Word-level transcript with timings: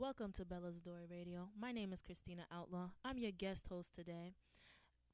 Welcome 0.00 0.32
to 0.40 0.48
Bella 0.48 0.72
Zadore 0.72 1.04
Radio. 1.12 1.52
My 1.52 1.76
name 1.76 1.92
is 1.92 2.00
Christina 2.00 2.48
Outlaw. 2.48 2.88
I'm 3.04 3.20
your 3.20 3.36
guest 3.36 3.68
host 3.68 3.92
today 3.92 4.32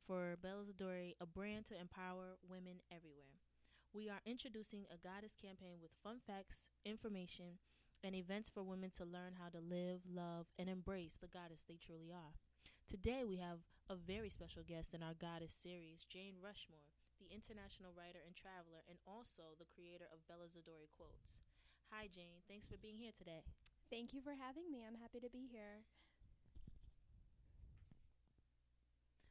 for 0.07 0.39
Bella 0.39 0.63
Zadore, 0.63 1.19
a 1.19 1.27
brand 1.27 1.67
to 1.67 1.75
empower 1.75 2.39
women 2.47 2.79
everywhere. 2.95 3.43
We 3.91 4.07
are 4.07 4.23
introducing 4.23 4.87
a 4.87 5.03
goddess 5.03 5.35
campaign 5.35 5.83
with 5.83 5.91
fun 6.07 6.23
facts, 6.23 6.71
information, 6.87 7.59
and 8.07 8.15
events 8.15 8.47
for 8.47 8.63
women 8.63 8.95
to 8.95 9.03
learn 9.03 9.35
how 9.35 9.51
to 9.51 9.59
live, 9.59 10.07
love, 10.07 10.47
and 10.55 10.71
embrace 10.71 11.19
the 11.19 11.35
goddess 11.35 11.67
they 11.67 11.83
truly 11.83 12.15
are. 12.15 12.39
Today, 12.87 13.27
we 13.27 13.43
have 13.43 13.67
a 13.91 13.99
very 13.99 14.31
special 14.31 14.63
guest 14.63 14.95
in 14.95 15.03
our 15.03 15.19
goddess 15.19 15.51
series, 15.51 16.07
Jane 16.07 16.39
Rushmore, 16.39 16.95
the 17.19 17.27
international 17.35 17.91
writer 17.91 18.23
and 18.23 18.39
traveler, 18.39 18.87
and 18.87 19.03
also 19.03 19.59
the 19.59 19.67
creator 19.67 20.07
of 20.15 20.23
Bella 20.31 20.47
Zadore 20.47 20.87
quotes. 20.95 21.43
Hi, 21.91 22.07
Jane. 22.07 22.47
Thanks 22.47 22.71
for 22.71 22.79
being 22.79 23.03
here 23.03 23.15
today. 23.19 23.43
Thank 23.91 24.13
you 24.13 24.21
for 24.21 24.31
having 24.31 24.71
me. 24.71 24.85
I'm 24.87 25.01
happy 25.01 25.21
to 25.21 25.31
be 25.31 25.47
here. 25.51 25.85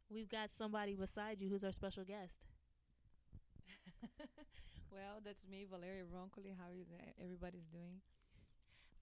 We've 0.10 0.30
got 0.30 0.50
somebody 0.50 0.96
beside 0.96 1.42
you 1.42 1.50
who's 1.50 1.64
our 1.64 1.74
special 1.74 2.04
guest. 2.04 2.36
well, 4.92 5.20
that's 5.24 5.42
me, 5.50 5.66
Valeria 5.70 6.04
Roncoli. 6.04 6.56
How 6.58 6.70
are 6.70 6.74
you? 6.74 6.86
Everybody's 7.22 7.68
doing. 7.68 8.00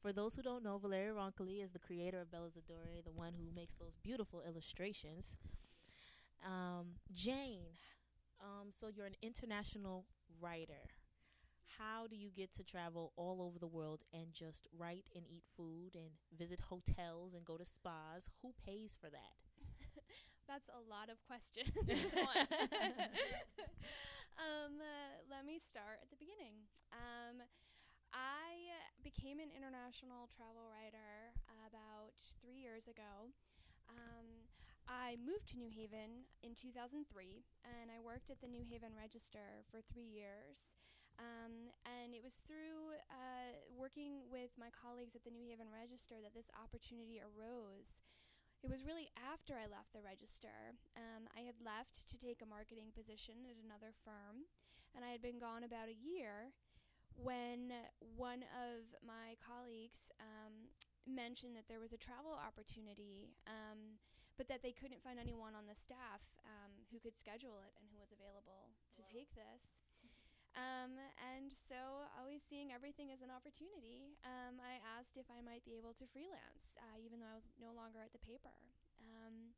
For 0.01 0.11
those 0.11 0.35
who 0.35 0.41
don't 0.41 0.63
know, 0.63 0.77
Valeria 0.79 1.13
Roncoli 1.13 1.63
is 1.63 1.71
the 1.71 1.79
creator 1.79 2.19
of 2.19 2.31
Bella 2.31 2.47
Zadore, 2.47 3.03
the 3.05 3.11
one 3.11 3.33
who 3.33 3.53
makes 3.55 3.75
those 3.75 3.95
beautiful 4.03 4.41
illustrations. 4.47 5.37
Um, 6.43 6.95
Jane, 7.13 7.77
um, 8.41 8.69
so 8.71 8.87
you're 8.87 9.05
an 9.05 9.15
international 9.21 10.05
writer 10.41 10.89
how 11.79 12.07
do 12.07 12.15
you 12.15 12.29
get 12.29 12.53
to 12.53 12.63
travel 12.63 13.13
all 13.15 13.41
over 13.41 13.59
the 13.59 13.67
world 13.67 14.03
and 14.13 14.33
just 14.33 14.67
write 14.77 15.09
and 15.15 15.25
eat 15.29 15.43
food 15.55 15.95
and 15.95 16.11
visit 16.37 16.59
hotels 16.69 17.33
and 17.33 17.45
go 17.45 17.57
to 17.57 17.65
spas? 17.65 18.29
Who 18.41 18.53
pays 18.65 18.97
for 18.99 19.09
that? 19.09 19.37
That's 20.47 20.69
a 20.69 20.81
lot 20.89 21.09
of 21.09 21.17
questions. 21.25 21.71
um, 24.37 24.73
uh, 24.77 25.11
let 25.31 25.45
me 25.45 25.59
start 25.59 26.03
at 26.03 26.09
the 26.11 26.19
beginning. 26.19 26.67
Um, 26.91 27.41
I 28.13 28.77
became 29.01 29.39
an 29.41 29.49
international 29.49 30.29
travel 30.37 30.69
writer 30.69 31.33
about 31.65 32.13
three 32.43 32.61
years 32.61 32.85
ago. 32.85 33.33
Um, 33.89 34.45
I 34.85 35.15
moved 35.23 35.49
to 35.51 35.57
New 35.57 35.71
Haven 35.71 36.27
in 36.43 36.53
2003 36.53 37.01
and 37.65 37.89
I 37.89 38.03
worked 38.03 38.29
at 38.29 38.41
the 38.43 38.51
New 38.51 38.61
Haven 38.67 38.91
Register 38.93 39.63
for 39.71 39.79
three 39.81 40.07
years. 40.07 40.82
Um, 41.19 41.69
and 41.85 42.13
it 42.13 42.23
was 42.25 42.41
through 42.41 42.97
uh, 43.09 43.53
working 43.73 44.25
with 44.29 44.53
my 44.57 44.73
colleagues 44.73 45.13
at 45.13 45.23
the 45.23 45.33
New 45.33 45.45
Haven 45.45 45.69
Register 45.69 46.17
that 46.21 46.33
this 46.33 46.49
opportunity 46.57 47.21
arose. 47.21 48.01
It 48.63 48.71
was 48.71 48.87
really 48.87 49.11
after 49.19 49.59
I 49.59 49.67
left 49.67 49.91
the 49.91 49.99
register. 49.99 50.79
Um, 50.95 51.27
I 51.35 51.43
had 51.43 51.59
left 51.59 52.07
to 52.07 52.15
take 52.15 52.39
a 52.39 52.47
marketing 52.47 52.95
position 52.95 53.43
at 53.43 53.59
another 53.59 53.91
firm, 54.07 54.47
and 54.95 55.03
I 55.03 55.11
had 55.11 55.19
been 55.19 55.35
gone 55.35 55.67
about 55.67 55.91
a 55.91 55.99
year 55.99 56.55
when 57.19 57.75
one 57.99 58.47
of 58.55 58.87
my 59.03 59.37
colleagues 59.43 60.09
um, 60.17 60.71
mentioned 61.05 61.53
that 61.59 61.67
there 61.67 61.83
was 61.83 61.93
a 61.93 61.99
travel 61.99 62.33
opportunity, 62.33 63.35
um, 63.45 63.99
but 64.39 64.47
that 64.49 64.63
they 64.63 64.73
couldn't 64.73 65.03
find 65.03 65.19
anyone 65.19 65.53
on 65.53 65.69
the 65.69 65.77
staff 65.77 66.23
um, 66.47 66.73
who 66.89 66.97
could 66.97 67.19
schedule 67.19 67.61
it 67.61 67.75
and 67.77 67.85
who 67.91 67.99
was 68.01 68.09
available 68.09 68.73
to 68.97 69.01
wow. 69.03 69.11
take 69.11 69.29
this. 69.35 69.82
Um, 70.53 71.01
and 71.17 71.49
so, 71.49 72.05
always 72.13 72.45
seeing 72.45 72.69
everything 72.69 73.09
as 73.09 73.25
an 73.25 73.33
opportunity, 73.33 74.13
um, 74.21 74.61
I 74.61 74.77
asked 74.97 75.17
if 75.17 75.25
I 75.33 75.41
might 75.41 75.65
be 75.65 75.81
able 75.81 75.97
to 75.97 76.05
freelance, 76.13 76.77
uh, 76.77 76.97
even 77.01 77.17
though 77.17 77.33
I 77.33 77.41
was 77.41 77.49
no 77.57 77.73
longer 77.73 77.97
at 77.97 78.13
the 78.13 78.21
paper. 78.21 78.53
Um, 79.01 79.57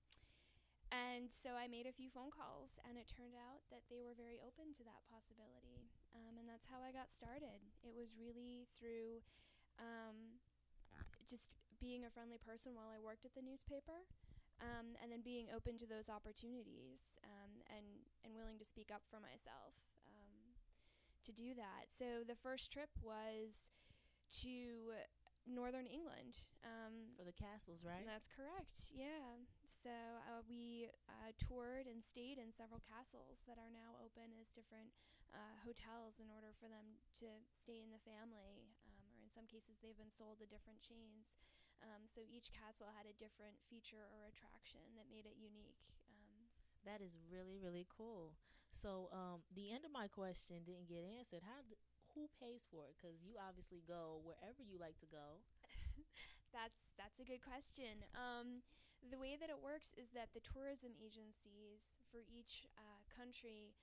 and 0.95 1.27
so 1.27 1.59
I 1.59 1.67
made 1.67 1.83
a 1.83 1.95
few 1.95 2.07
phone 2.07 2.31
calls, 2.31 2.79
and 2.87 2.95
it 2.95 3.11
turned 3.11 3.35
out 3.35 3.67
that 3.75 3.83
they 3.91 3.99
were 3.99 4.15
very 4.15 4.39
open 4.39 4.71
to 4.79 4.83
that 4.87 5.03
possibility. 5.11 5.91
Um, 6.15 6.39
and 6.39 6.47
that's 6.47 6.63
how 6.71 6.79
I 6.79 6.95
got 6.95 7.11
started. 7.11 7.59
It 7.83 7.91
was 7.91 8.15
really 8.15 8.71
through 8.79 9.19
um, 9.75 10.39
just 11.27 11.51
being 11.83 12.07
a 12.07 12.13
friendly 12.13 12.39
person 12.39 12.71
while 12.71 12.87
I 12.87 13.03
worked 13.03 13.27
at 13.27 13.35
the 13.35 13.43
newspaper. 13.43 14.07
Um, 14.63 14.95
and 15.03 15.11
then 15.11 15.19
being 15.19 15.51
open 15.51 15.75
to 15.83 15.87
those 15.89 16.07
opportunities 16.07 17.19
um, 17.27 17.59
and 17.67 17.83
and 18.23 18.31
willing 18.31 18.55
to 18.55 18.63
speak 18.63 18.87
up 18.87 19.03
for 19.11 19.19
myself 19.19 19.75
to 21.25 21.33
do 21.33 21.53
that. 21.57 21.89
So 21.89 22.23
the 22.25 22.37
first 22.37 22.71
trip 22.71 22.89
was 23.01 23.65
to 24.45 24.93
northern 25.45 25.85
England. 25.85 26.41
Um, 26.65 27.13
For 27.17 27.25
the 27.25 27.35
castles, 27.35 27.85
right? 27.85 28.05
That's 28.05 28.29
correct. 28.29 28.89
Yeah. 28.89 29.45
So 29.69 29.93
uh, 30.25 30.41
we 30.49 30.89
uh, 31.05 31.29
toured 31.37 31.85
and 31.85 32.01
stayed 32.01 32.41
in 32.41 32.49
several 32.49 32.81
castles 32.81 33.45
that 33.45 33.61
are 33.61 33.69
now 33.69 34.01
open 34.01 34.33
as 34.41 34.49
different 34.49 34.89
uh, 35.29 35.61
hotels 35.61 36.17
in 36.17 36.33
order 36.33 36.49
for 36.57 36.65
them 36.65 36.97
to 37.21 37.29
stay 37.53 37.85
in 37.85 37.93
the 37.93 38.01
family, 38.01 38.65
um, 38.89 39.05
or 39.13 39.21
in 39.21 39.29
some 39.29 39.45
cases 39.45 39.77
they've 39.77 39.97
been 39.99 40.09
sold 40.09 40.41
to 40.41 40.49
different 40.49 40.81
chains. 40.81 41.37
Um, 41.85 42.09
so 42.09 42.25
each 42.25 42.49
castle 42.49 42.89
had 42.97 43.05
a 43.05 43.13
different 43.21 43.61
feature 43.69 44.09
or 44.09 44.25
attraction 44.25 44.81
that 44.97 45.11
made 45.11 45.29
it 45.29 45.37
unique. 45.37 45.85
That 46.85 47.01
is 47.01 47.17
really 47.27 47.57
really 47.57 47.87
cool. 47.89 48.37
So 48.75 49.09
um, 49.15 49.41
the 49.55 49.71
end 49.71 49.87
of 49.87 49.91
my 49.91 50.07
question 50.07 50.61
didn't 50.67 50.87
get 50.91 51.01
answered. 51.03 51.41
How 51.43 51.63
who 52.13 52.31
pays 52.39 52.63
for 52.71 52.87
it? 52.87 52.95
Because 52.95 53.19
you 53.23 53.35
obviously 53.35 53.83
go 53.83 54.23
wherever 54.23 54.63
you 54.63 54.79
like 54.79 54.95
to 55.03 55.09
go. 55.09 55.43
that's 56.55 56.93
that's 56.95 57.19
a 57.19 57.27
good 57.27 57.43
question. 57.43 58.03
Um, 58.15 58.63
the 59.03 59.21
way 59.21 59.37
that 59.37 59.51
it 59.53 59.59
works 59.61 59.93
is 59.99 60.09
that 60.17 60.33
the 60.33 60.41
tourism 60.41 60.95
agencies 60.97 61.93
for 62.09 62.25
each 62.25 62.65
uh, 62.79 63.01
country 63.11 63.75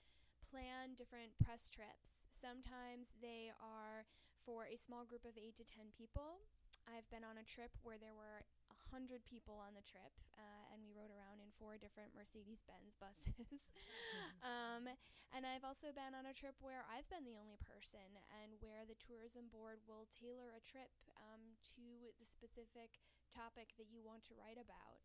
plan 0.48 0.92
different 0.98 1.32
press 1.40 1.70
trips. 1.70 2.28
Sometimes 2.28 3.14
they 3.22 3.48
are 3.62 4.04
for 4.44 4.66
a 4.68 4.76
small 4.76 5.06
group 5.06 5.24
of 5.24 5.38
eight 5.38 5.56
to 5.56 5.64
ten 5.64 5.94
people. 5.94 6.42
I've 6.84 7.06
been 7.14 7.22
on 7.22 7.38
a 7.38 7.46
trip 7.46 7.70
where 7.86 7.96
there 7.96 8.12
were 8.16 8.42
a 8.68 8.76
hundred 8.90 9.22
people 9.24 9.56
on 9.62 9.72
the 9.78 9.86
trip, 9.86 10.12
uh, 10.34 10.72
and 10.74 10.82
we 10.82 10.90
rode 10.92 11.14
around 11.14 11.31
four 11.58 11.76
different 11.80 12.16
Mercedes-Benz 12.16 12.96
buses. 12.96 13.66
mm-hmm. 13.68 14.38
um, 14.52 14.84
and 15.32 15.48
I've 15.48 15.64
also 15.64 15.92
been 15.96 16.12
on 16.12 16.28
a 16.28 16.36
trip 16.36 16.56
where 16.60 16.84
I've 16.84 17.08
been 17.08 17.24
the 17.24 17.40
only 17.40 17.56
person, 17.64 18.04
and 18.44 18.52
where 18.60 18.84
the 18.84 18.98
tourism 19.00 19.48
board 19.48 19.80
will 19.88 20.04
tailor 20.12 20.52
a 20.52 20.60
trip 20.60 20.92
um, 21.16 21.56
to 21.72 22.12
the 22.20 22.28
specific 22.28 23.00
topic 23.32 23.72
that 23.80 23.88
you 23.88 24.04
want 24.04 24.28
to 24.28 24.36
write 24.36 24.60
about. 24.60 25.00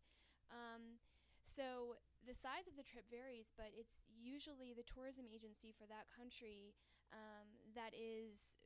Um, 0.52 1.00
so 1.48 1.96
the 2.28 2.36
size 2.36 2.68
of 2.68 2.76
the 2.76 2.84
trip 2.84 3.08
varies, 3.08 3.56
but 3.56 3.72
it's 3.72 4.04
usually 4.12 4.76
the 4.76 4.84
tourism 4.84 5.24
agency 5.24 5.72
for 5.72 5.88
that 5.88 6.12
country 6.12 6.76
um, 7.08 7.48
that 7.72 7.96
is 7.96 8.60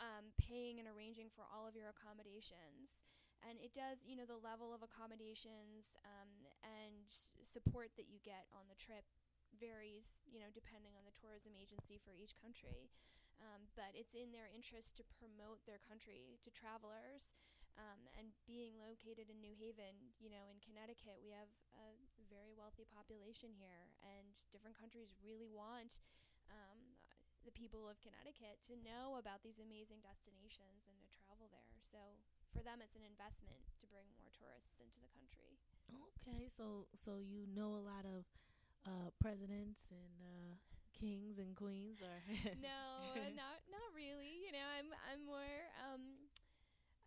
um, 0.00 0.32
paying 0.40 0.80
and 0.80 0.88
arranging 0.88 1.28
for 1.28 1.44
all 1.44 1.68
of 1.68 1.76
your 1.76 1.92
accommodations. 1.92 3.04
And 3.40 3.56
it 3.58 3.72
does, 3.72 4.04
you 4.04 4.14
know, 4.14 4.28
the 4.28 4.38
level 4.38 4.70
of 4.76 4.84
accommodations 4.84 5.96
um, 6.04 6.28
and 6.60 7.08
support 7.40 7.96
that 7.96 8.12
you 8.12 8.20
get 8.20 8.44
on 8.52 8.68
the 8.68 8.76
trip 8.76 9.08
varies, 9.56 10.20
you 10.28 10.38
know, 10.38 10.52
depending 10.52 10.92
on 10.94 11.08
the 11.08 11.16
tourism 11.16 11.56
agency 11.56 11.96
for 11.96 12.12
each 12.12 12.36
country. 12.36 12.92
Um, 13.40 13.72
but 13.72 13.96
it's 13.96 14.12
in 14.12 14.36
their 14.36 14.52
interest 14.52 15.00
to 15.00 15.04
promote 15.16 15.64
their 15.64 15.80
country 15.80 16.36
to 16.44 16.50
travelers. 16.52 17.32
Um, 17.78 18.12
and 18.18 18.34
being 18.44 18.76
located 18.76 19.32
in 19.32 19.40
New 19.40 19.56
Haven, 19.56 20.12
you 20.20 20.28
know, 20.28 20.50
in 20.52 20.60
Connecticut, 20.60 21.22
we 21.22 21.32
have 21.32 21.48
a 21.80 21.96
very 22.28 22.52
wealthy 22.52 22.84
population 22.84 23.56
here, 23.56 23.88
and 24.04 24.36
different 24.52 24.76
countries 24.76 25.16
really 25.22 25.48
want 25.48 26.02
um, 26.50 26.98
the 27.46 27.54
people 27.54 27.88
of 27.88 27.96
Connecticut 28.04 28.60
to 28.68 28.76
know 28.84 29.16
about 29.16 29.40
these 29.40 29.62
amazing 29.62 30.04
destinations 30.04 30.84
and 30.84 30.98
to 31.00 31.08
travel 31.14 31.48
there. 31.48 31.72
So 31.88 32.20
for 32.50 32.62
them, 32.66 32.82
it's 32.82 32.98
an 32.98 33.06
investment 33.06 33.62
to 33.80 33.84
bring 33.88 34.06
more 34.18 34.30
tourists 34.34 34.76
into 34.82 34.98
the 34.98 35.10
country. 35.14 35.56
Okay, 35.90 36.46
so 36.46 36.86
so 36.94 37.18
you 37.18 37.46
know 37.50 37.74
a 37.78 37.84
lot 37.84 38.06
of 38.06 38.26
uh, 38.86 39.10
presidents 39.18 39.90
and 39.90 40.16
uh, 40.22 40.52
kings 40.94 41.38
and 41.38 41.56
queens, 41.56 41.98
or 42.02 42.22
no, 42.62 43.14
not 43.34 43.58
not 43.70 43.88
really. 43.94 44.44
You 44.44 44.52
know, 44.54 44.66
I'm 44.78 44.90
I'm 45.10 45.22
more 45.26 45.54
um, 45.82 46.30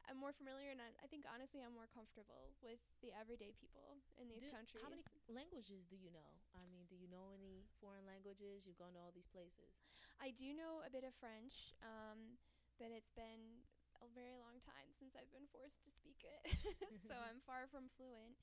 I'm 0.09 0.19
more 0.19 0.35
familiar, 0.35 0.67
and 0.73 0.83
I, 0.83 0.91
I, 0.99 1.07
think 1.07 1.23
honestly, 1.31 1.63
I'm 1.63 1.71
more 1.71 1.87
comfortable 1.87 2.51
with 2.59 2.81
the 2.99 3.15
everyday 3.15 3.55
people 3.55 3.95
in 4.19 4.27
these 4.27 4.43
do, 4.43 4.51
countries. 4.51 4.83
How 4.83 4.91
many 4.91 5.07
languages 5.31 5.87
do 5.87 5.95
you 5.95 6.11
know? 6.11 6.29
I 6.59 6.63
mean, 6.67 6.83
do 6.91 6.99
you 6.99 7.07
know 7.07 7.31
any 7.31 7.63
foreign 7.79 8.03
languages? 8.03 8.67
You've 8.67 8.79
gone 8.79 8.91
to 8.99 9.01
all 9.01 9.15
these 9.15 9.31
places. 9.31 9.79
I 10.19 10.35
do 10.35 10.51
know 10.51 10.83
a 10.83 10.91
bit 10.91 11.07
of 11.07 11.15
French, 11.15 11.71
um, 11.79 12.35
but 12.75 12.91
it's 12.91 13.11
been 13.15 13.63
a 14.03 14.11
very 14.11 14.35
long 14.37 14.59
time 14.63 14.91
since 14.99 15.15
I've 15.15 15.31
been 15.31 15.47
forced 15.49 15.79
to 15.87 15.91
speak 15.91 16.21
it, 16.27 16.43
so 17.09 17.15
I'm 17.15 17.39
far 17.47 17.67
from 17.71 17.87
fluent. 17.95 18.35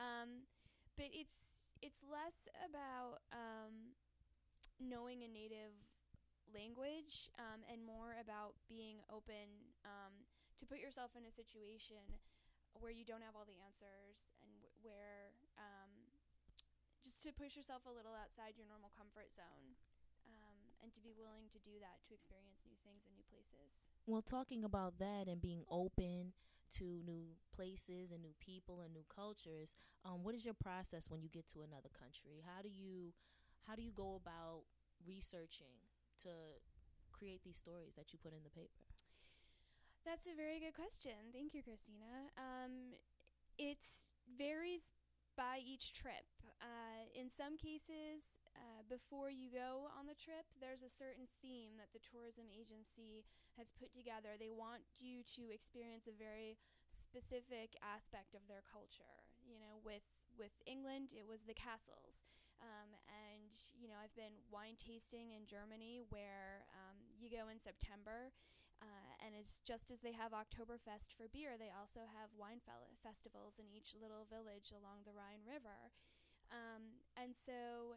Um, 0.00 0.48
but 0.96 1.12
it's 1.12 1.60
it's 1.84 2.00
less 2.06 2.48
about 2.64 3.20
um, 3.34 3.96
knowing 4.80 5.22
a 5.24 5.30
native 5.30 5.74
language 6.52 7.32
um, 7.40 7.64
and 7.68 7.80
more 7.84 8.16
about 8.20 8.56
being 8.68 9.00
open 9.08 9.72
um, 9.84 10.12
to 10.60 10.64
put 10.68 10.78
yourself 10.80 11.12
in 11.16 11.24
a 11.26 11.32
situation 11.32 12.04
where 12.80 12.92
you 12.92 13.04
don't 13.04 13.24
have 13.24 13.36
all 13.36 13.44
the 13.48 13.58
answers 13.60 14.24
and 14.40 14.50
w- 14.60 14.72
where 14.84 15.32
um, 15.60 15.92
just 17.04 17.20
to 17.24 17.32
push 17.34 17.56
yourself 17.58 17.84
a 17.88 17.92
little 17.92 18.14
outside 18.14 18.54
your 18.56 18.68
normal 18.68 18.92
comfort 18.96 19.32
zone 19.32 19.76
and 20.82 20.90
to 20.92 21.00
be 21.00 21.14
willing 21.14 21.46
to 21.54 21.60
do 21.62 21.78
that 21.78 22.02
to 22.10 22.14
experience 22.14 22.60
new 22.66 22.76
things 22.82 23.06
and 23.06 23.14
new 23.14 23.26
places. 23.30 23.70
Well, 24.04 24.22
talking 24.22 24.66
about 24.66 24.98
that 24.98 25.30
and 25.30 25.40
being 25.40 25.62
open 25.70 26.34
to 26.78 27.00
new 27.06 27.38
places 27.54 28.10
and 28.10 28.20
new 28.20 28.34
people 28.42 28.82
and 28.82 28.92
new 28.92 29.06
cultures, 29.06 29.72
um, 30.04 30.26
what 30.26 30.34
is 30.34 30.44
your 30.44 30.58
process 30.58 31.08
when 31.08 31.22
you 31.22 31.28
get 31.30 31.46
to 31.54 31.62
another 31.62 31.90
country? 31.94 32.42
How 32.42 32.60
do 32.62 32.68
you 32.68 33.14
how 33.68 33.78
do 33.78 33.82
you 33.82 33.92
go 33.94 34.18
about 34.18 34.66
researching 35.06 35.78
to 36.26 36.58
create 37.12 37.44
these 37.44 37.56
stories 37.56 37.94
that 37.94 38.12
you 38.12 38.18
put 38.18 38.34
in 38.34 38.42
the 38.42 38.50
paper? 38.50 38.82
That's 40.04 40.26
a 40.26 40.34
very 40.34 40.58
good 40.58 40.74
question. 40.74 41.30
Thank 41.30 41.54
you, 41.54 41.62
Christina. 41.62 42.26
Um, 42.34 42.98
it 43.54 43.78
varies 44.34 44.90
by 45.36 45.62
each 45.62 45.94
trip. 45.94 46.26
Uh, 46.58 47.06
in 47.14 47.30
some 47.30 47.56
cases, 47.56 48.34
uh, 48.54 48.84
before 48.88 49.32
you 49.32 49.48
go 49.48 49.88
on 49.96 50.04
the 50.06 50.18
trip, 50.18 50.44
there's 50.60 50.84
a 50.84 50.92
certain 50.92 51.28
theme 51.40 51.76
that 51.80 51.92
the 51.92 52.02
tourism 52.02 52.48
agency 52.52 53.24
has 53.56 53.72
put 53.72 53.92
together. 53.92 54.36
They 54.36 54.52
want 54.52 54.84
you 55.00 55.24
to 55.36 55.52
experience 55.52 56.08
a 56.08 56.14
very 56.16 56.60
specific 56.92 57.72
aspect 57.80 58.36
of 58.36 58.44
their 58.48 58.64
culture. 58.64 59.24
You 59.40 59.58
know, 59.58 59.80
with 59.82 60.04
with 60.36 60.52
England, 60.68 61.16
it 61.16 61.24
was 61.24 61.44
the 61.48 61.56
castles. 61.56 62.24
Um, 62.62 62.94
and 63.10 63.50
you 63.74 63.90
know, 63.90 63.98
I've 63.98 64.14
been 64.14 64.38
wine 64.52 64.78
tasting 64.78 65.34
in 65.34 65.48
Germany, 65.48 66.04
where 66.12 66.68
um, 66.70 67.00
you 67.18 67.26
go 67.26 67.50
in 67.50 67.58
September, 67.58 68.30
uh, 68.82 69.10
and 69.22 69.34
it's 69.34 69.58
just 69.62 69.90
as 69.90 70.02
they 70.02 70.14
have 70.14 70.34
Oktoberfest 70.34 71.14
for 71.14 71.30
beer, 71.30 71.54
they 71.54 71.70
also 71.70 72.02
have 72.18 72.30
wine 72.34 72.58
fe- 72.62 72.90
festivals 72.98 73.58
in 73.62 73.70
each 73.70 73.94
little 73.94 74.26
village 74.26 74.74
along 74.74 75.06
the 75.06 75.14
Rhine 75.14 75.42
River. 75.46 75.90
Um, 76.50 77.00
and 77.14 77.32
so, 77.32 77.96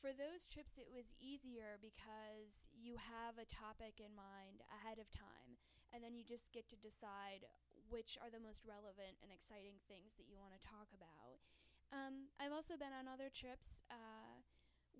for 0.00 0.16
those 0.16 0.48
trips, 0.48 0.80
it 0.80 0.88
was 0.88 1.12
easier 1.20 1.76
because 1.76 2.64
you 2.72 2.96
have 2.96 3.36
a 3.36 3.44
topic 3.44 4.00
in 4.00 4.16
mind 4.16 4.64
ahead 4.72 4.96
of 4.96 5.12
time, 5.12 5.60
and 5.92 6.00
then 6.00 6.16
you 6.16 6.24
just 6.24 6.48
get 6.56 6.64
to 6.72 6.78
decide 6.80 7.44
which 7.92 8.16
are 8.24 8.32
the 8.32 8.40
most 8.40 8.64
relevant 8.64 9.20
and 9.20 9.28
exciting 9.28 9.76
things 9.84 10.16
that 10.16 10.24
you 10.24 10.40
want 10.40 10.56
to 10.56 10.62
talk 10.64 10.88
about. 10.96 11.44
Um, 11.92 12.32
I've 12.40 12.54
also 12.54 12.80
been 12.80 12.94
on 12.96 13.10
other 13.10 13.28
trips 13.28 13.84
uh, 13.92 14.40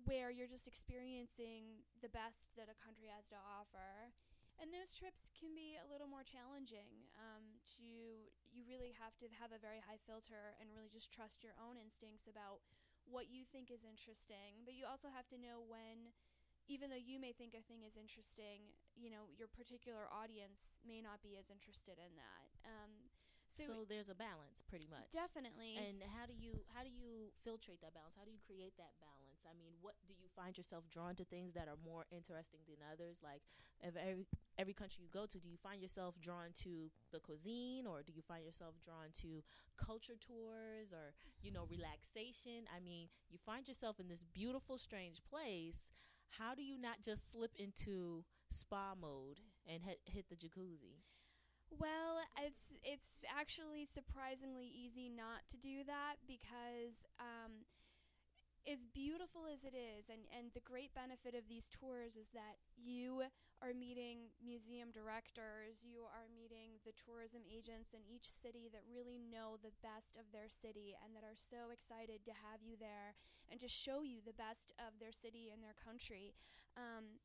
where 0.05 0.29
you're 0.29 0.49
just 0.49 0.69
experiencing 0.69 1.81
the 2.03 2.11
best 2.11 2.53
that 2.59 2.69
a 2.69 2.77
country 2.77 3.09
has 3.09 3.25
to 3.33 3.39
offer. 3.41 4.13
And 4.59 4.69
those 4.69 4.93
trips 4.93 5.25
can 5.33 5.57
be 5.57 5.79
a 5.81 5.87
little 5.89 6.05
more 6.05 6.21
challenging. 6.21 7.09
Um, 7.17 7.57
to 7.79 7.87
you 8.51 8.61
really 8.67 8.93
have 8.93 9.15
to 9.23 9.25
have 9.41 9.55
a 9.55 9.57
very 9.57 9.81
high 9.81 9.97
filter 10.03 10.53
and 10.61 10.69
really 10.69 10.91
just 10.91 11.09
trust 11.09 11.41
your 11.41 11.57
own 11.57 11.81
instincts 11.81 12.29
about 12.29 12.61
what 13.11 13.27
you 13.27 13.43
think 13.43 13.67
is 13.69 13.83
interesting. 13.83 14.63
But 14.63 14.79
you 14.79 14.87
also 14.87 15.11
have 15.11 15.27
to 15.35 15.37
know 15.37 15.59
when, 15.67 16.15
even 16.71 16.87
though 16.87 16.99
you 16.99 17.19
may 17.19 17.35
think 17.35 17.51
a 17.51 17.61
thing 17.67 17.83
is 17.83 17.99
interesting, 17.99 18.71
you 18.95 19.11
know 19.11 19.27
your 19.35 19.51
particular 19.51 20.07
audience 20.07 20.71
may 20.87 21.03
not 21.03 21.19
be 21.19 21.35
as 21.35 21.51
interested 21.51 21.99
in 21.99 22.15
that. 22.15 22.47
Um, 22.63 23.10
so, 23.51 23.63
so, 23.67 23.75
there's 23.87 24.09
a 24.09 24.15
balance, 24.15 24.63
pretty 24.67 24.87
much. 24.87 25.11
Definitely. 25.11 25.75
And 25.75 25.99
how 26.15 26.25
do 26.25 26.33
you 26.33 26.63
how 26.71 26.83
do 26.83 26.91
you 26.91 27.35
filtrate 27.43 27.83
that 27.83 27.93
balance? 27.93 28.15
How 28.15 28.23
do 28.23 28.31
you 28.31 28.39
create 28.39 28.73
that 28.79 28.95
balance? 29.03 29.43
I 29.43 29.53
mean, 29.57 29.75
what 29.83 29.95
do 30.07 30.13
you 30.15 30.31
find 30.35 30.55
yourself 30.55 30.87
drawn 30.87 31.15
to 31.19 31.25
things 31.25 31.53
that 31.53 31.67
are 31.67 31.79
more 31.83 32.05
interesting 32.11 32.63
than 32.67 32.79
others? 32.87 33.19
Like, 33.19 33.43
if 33.83 33.95
every 33.99 34.25
every 34.57 34.73
country 34.73 35.03
you 35.03 35.11
go 35.11 35.25
to, 35.27 35.37
do 35.39 35.49
you 35.49 35.59
find 35.59 35.81
yourself 35.81 36.15
drawn 36.21 36.55
to 36.63 36.89
the 37.11 37.19
cuisine, 37.19 37.87
or 37.87 38.03
do 38.03 38.13
you 38.15 38.21
find 38.23 38.45
yourself 38.45 38.75
drawn 38.83 39.11
to 39.21 39.43
culture 39.75 40.15
tours, 40.15 40.93
or 40.93 41.11
you 41.43 41.51
know, 41.51 41.67
relaxation? 41.67 42.67
I 42.71 42.79
mean, 42.79 43.09
you 43.29 43.37
find 43.43 43.67
yourself 43.67 43.99
in 43.99 44.07
this 44.07 44.23
beautiful, 44.23 44.77
strange 44.77 45.21
place. 45.27 45.91
How 46.39 46.55
do 46.55 46.63
you 46.63 46.79
not 46.79 47.01
just 47.03 47.31
slip 47.31 47.51
into 47.57 48.23
spa 48.51 48.95
mode 48.95 49.39
and 49.67 49.83
hit, 49.83 49.99
hit 50.05 50.25
the 50.29 50.35
jacuzzi? 50.35 51.03
Well, 51.79 52.19
it's 52.37 52.75
it's 52.83 53.11
actually 53.25 53.87
surprisingly 53.87 54.67
easy 54.67 55.09
not 55.09 55.47
to 55.49 55.57
do 55.57 55.83
that 55.87 56.19
because 56.27 57.03
um, 57.19 57.63
as 58.69 58.85
beautiful 58.93 59.49
as 59.49 59.65
it 59.65 59.73
is, 59.73 60.05
and, 60.13 60.21
and 60.29 60.53
the 60.53 60.61
great 60.61 60.93
benefit 60.93 61.33
of 61.33 61.49
these 61.49 61.65
tours 61.65 62.13
is 62.13 62.29
that 62.37 62.61
you 62.77 63.25
are 63.57 63.73
meeting 63.73 64.29
museum 64.37 64.93
directors, 64.93 65.81
you 65.81 66.05
are 66.05 66.29
meeting 66.29 66.77
the 66.85 66.93
tourism 66.93 67.41
agents 67.49 67.97
in 67.97 68.05
each 68.05 68.29
city 68.29 68.69
that 68.69 68.85
really 68.85 69.17
know 69.17 69.57
the 69.57 69.73
best 69.81 70.13
of 70.13 70.29
their 70.29 70.45
city 70.45 70.93
and 71.01 71.17
that 71.17 71.25
are 71.25 71.37
so 71.37 71.73
excited 71.73 72.21
to 72.25 72.33
have 72.45 72.61
you 72.61 72.77
there 72.77 73.17
and 73.49 73.57
to 73.61 73.69
show 73.69 74.05
you 74.05 74.21
the 74.21 74.37
best 74.37 74.73
of 74.77 74.93
their 75.01 75.13
city 75.13 75.49
and 75.49 75.65
their 75.65 75.77
country. 75.81 76.37
Um, 76.77 77.17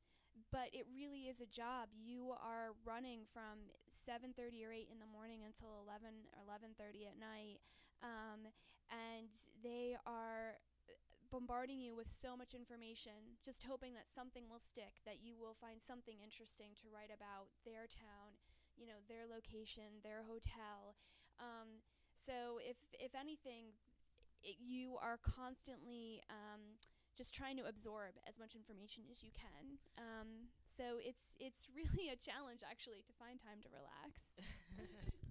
but 0.52 0.68
it 0.72 0.88
really 0.92 1.28
is 1.28 1.40
a 1.40 1.48
job. 1.48 1.92
You 1.96 2.32
are 2.36 2.76
running 2.84 3.24
from 3.32 3.72
7:30 4.06 4.64
or 4.64 4.72
8 4.72 4.88
in 4.90 5.02
the 5.02 5.10
morning 5.10 5.42
until 5.42 5.82
11 5.82 6.30
or 6.38 6.46
11:30 6.46 7.06
at 7.10 7.18
night, 7.18 7.58
um, 8.02 8.46
and 8.88 9.30
they 9.62 9.96
are 10.06 10.58
bombarding 11.30 11.80
you 11.80 11.94
with 11.94 12.06
so 12.06 12.36
much 12.36 12.54
information, 12.54 13.36
just 13.44 13.64
hoping 13.64 13.94
that 13.94 14.08
something 14.08 14.48
will 14.48 14.62
stick, 14.62 15.02
that 15.04 15.18
you 15.22 15.34
will 15.36 15.54
find 15.58 15.82
something 15.82 16.22
interesting 16.22 16.70
to 16.80 16.86
write 16.88 17.10
about 17.10 17.50
their 17.66 17.90
town, 17.90 18.38
you 18.78 18.86
know, 18.86 19.02
their 19.08 19.26
location, 19.26 19.98
their 20.02 20.22
hotel. 20.22 20.94
Um, 21.42 21.82
so 22.14 22.62
if 22.62 22.76
if 22.94 23.14
anything, 23.14 23.74
it, 24.42 24.56
you 24.62 24.96
are 25.02 25.18
constantly 25.18 26.22
um, 26.30 26.78
just 27.16 27.34
trying 27.34 27.56
to 27.56 27.66
absorb 27.66 28.14
as 28.28 28.38
much 28.38 28.54
information 28.54 29.04
as 29.10 29.22
you 29.22 29.30
can. 29.34 29.80
Um, 29.98 30.52
so 30.76 31.00
it's 31.00 31.32
it's 31.40 31.66
really 31.72 32.12
a 32.12 32.18
challenge 32.18 32.60
actually 32.60 33.02
to 33.08 33.12
find 33.16 33.40
time 33.40 33.64
to 33.64 33.70
relax. 33.72 34.20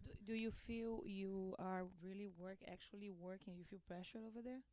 do, 0.05 0.11
do 0.25 0.33
you 0.33 0.49
feel 0.49 1.05
you 1.05 1.55
are 1.61 1.85
really 2.01 2.27
work 2.27 2.65
actually 2.65 3.13
working? 3.13 3.53
You 3.57 3.65
feel 3.65 3.81
pressure 3.85 4.25
over 4.25 4.41
there? 4.41 4.65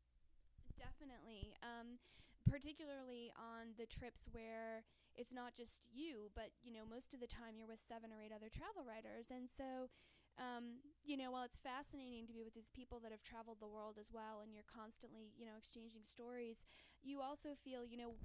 Definitely, 0.80 1.52
um, 1.60 2.00
particularly 2.48 3.30
on 3.36 3.76
the 3.76 3.86
trips 3.86 4.26
where 4.32 4.82
it's 5.14 5.32
not 5.32 5.52
just 5.52 5.84
you, 5.92 6.32
but 6.32 6.50
you 6.64 6.72
know 6.72 6.88
most 6.88 7.12
of 7.12 7.20
the 7.20 7.28
time 7.28 7.60
you're 7.60 7.68
with 7.70 7.84
seven 7.84 8.10
or 8.10 8.18
eight 8.24 8.32
other 8.32 8.48
travel 8.48 8.82
writers, 8.82 9.28
and 9.28 9.46
so 9.46 9.92
um, 10.40 10.80
you 11.04 11.16
know, 11.16 11.30
while 11.32 11.44
it's 11.44 11.60
fascinating 11.60 12.24
to 12.26 12.32
be 12.32 12.44
with 12.44 12.54
these 12.54 12.70
people 12.72 13.00
that 13.02 13.12
have 13.12 13.22
traveled 13.22 13.60
the 13.60 13.68
world 13.68 14.00
as 14.00 14.08
well, 14.08 14.40
and 14.40 14.54
you're 14.54 14.68
constantly, 14.68 15.34
you 15.36 15.44
know, 15.44 15.58
exchanging 15.58 16.06
stories, 16.08 16.64
you 17.02 17.20
also 17.20 17.52
feel, 17.58 17.84
you 17.84 17.98
know, 17.98 18.16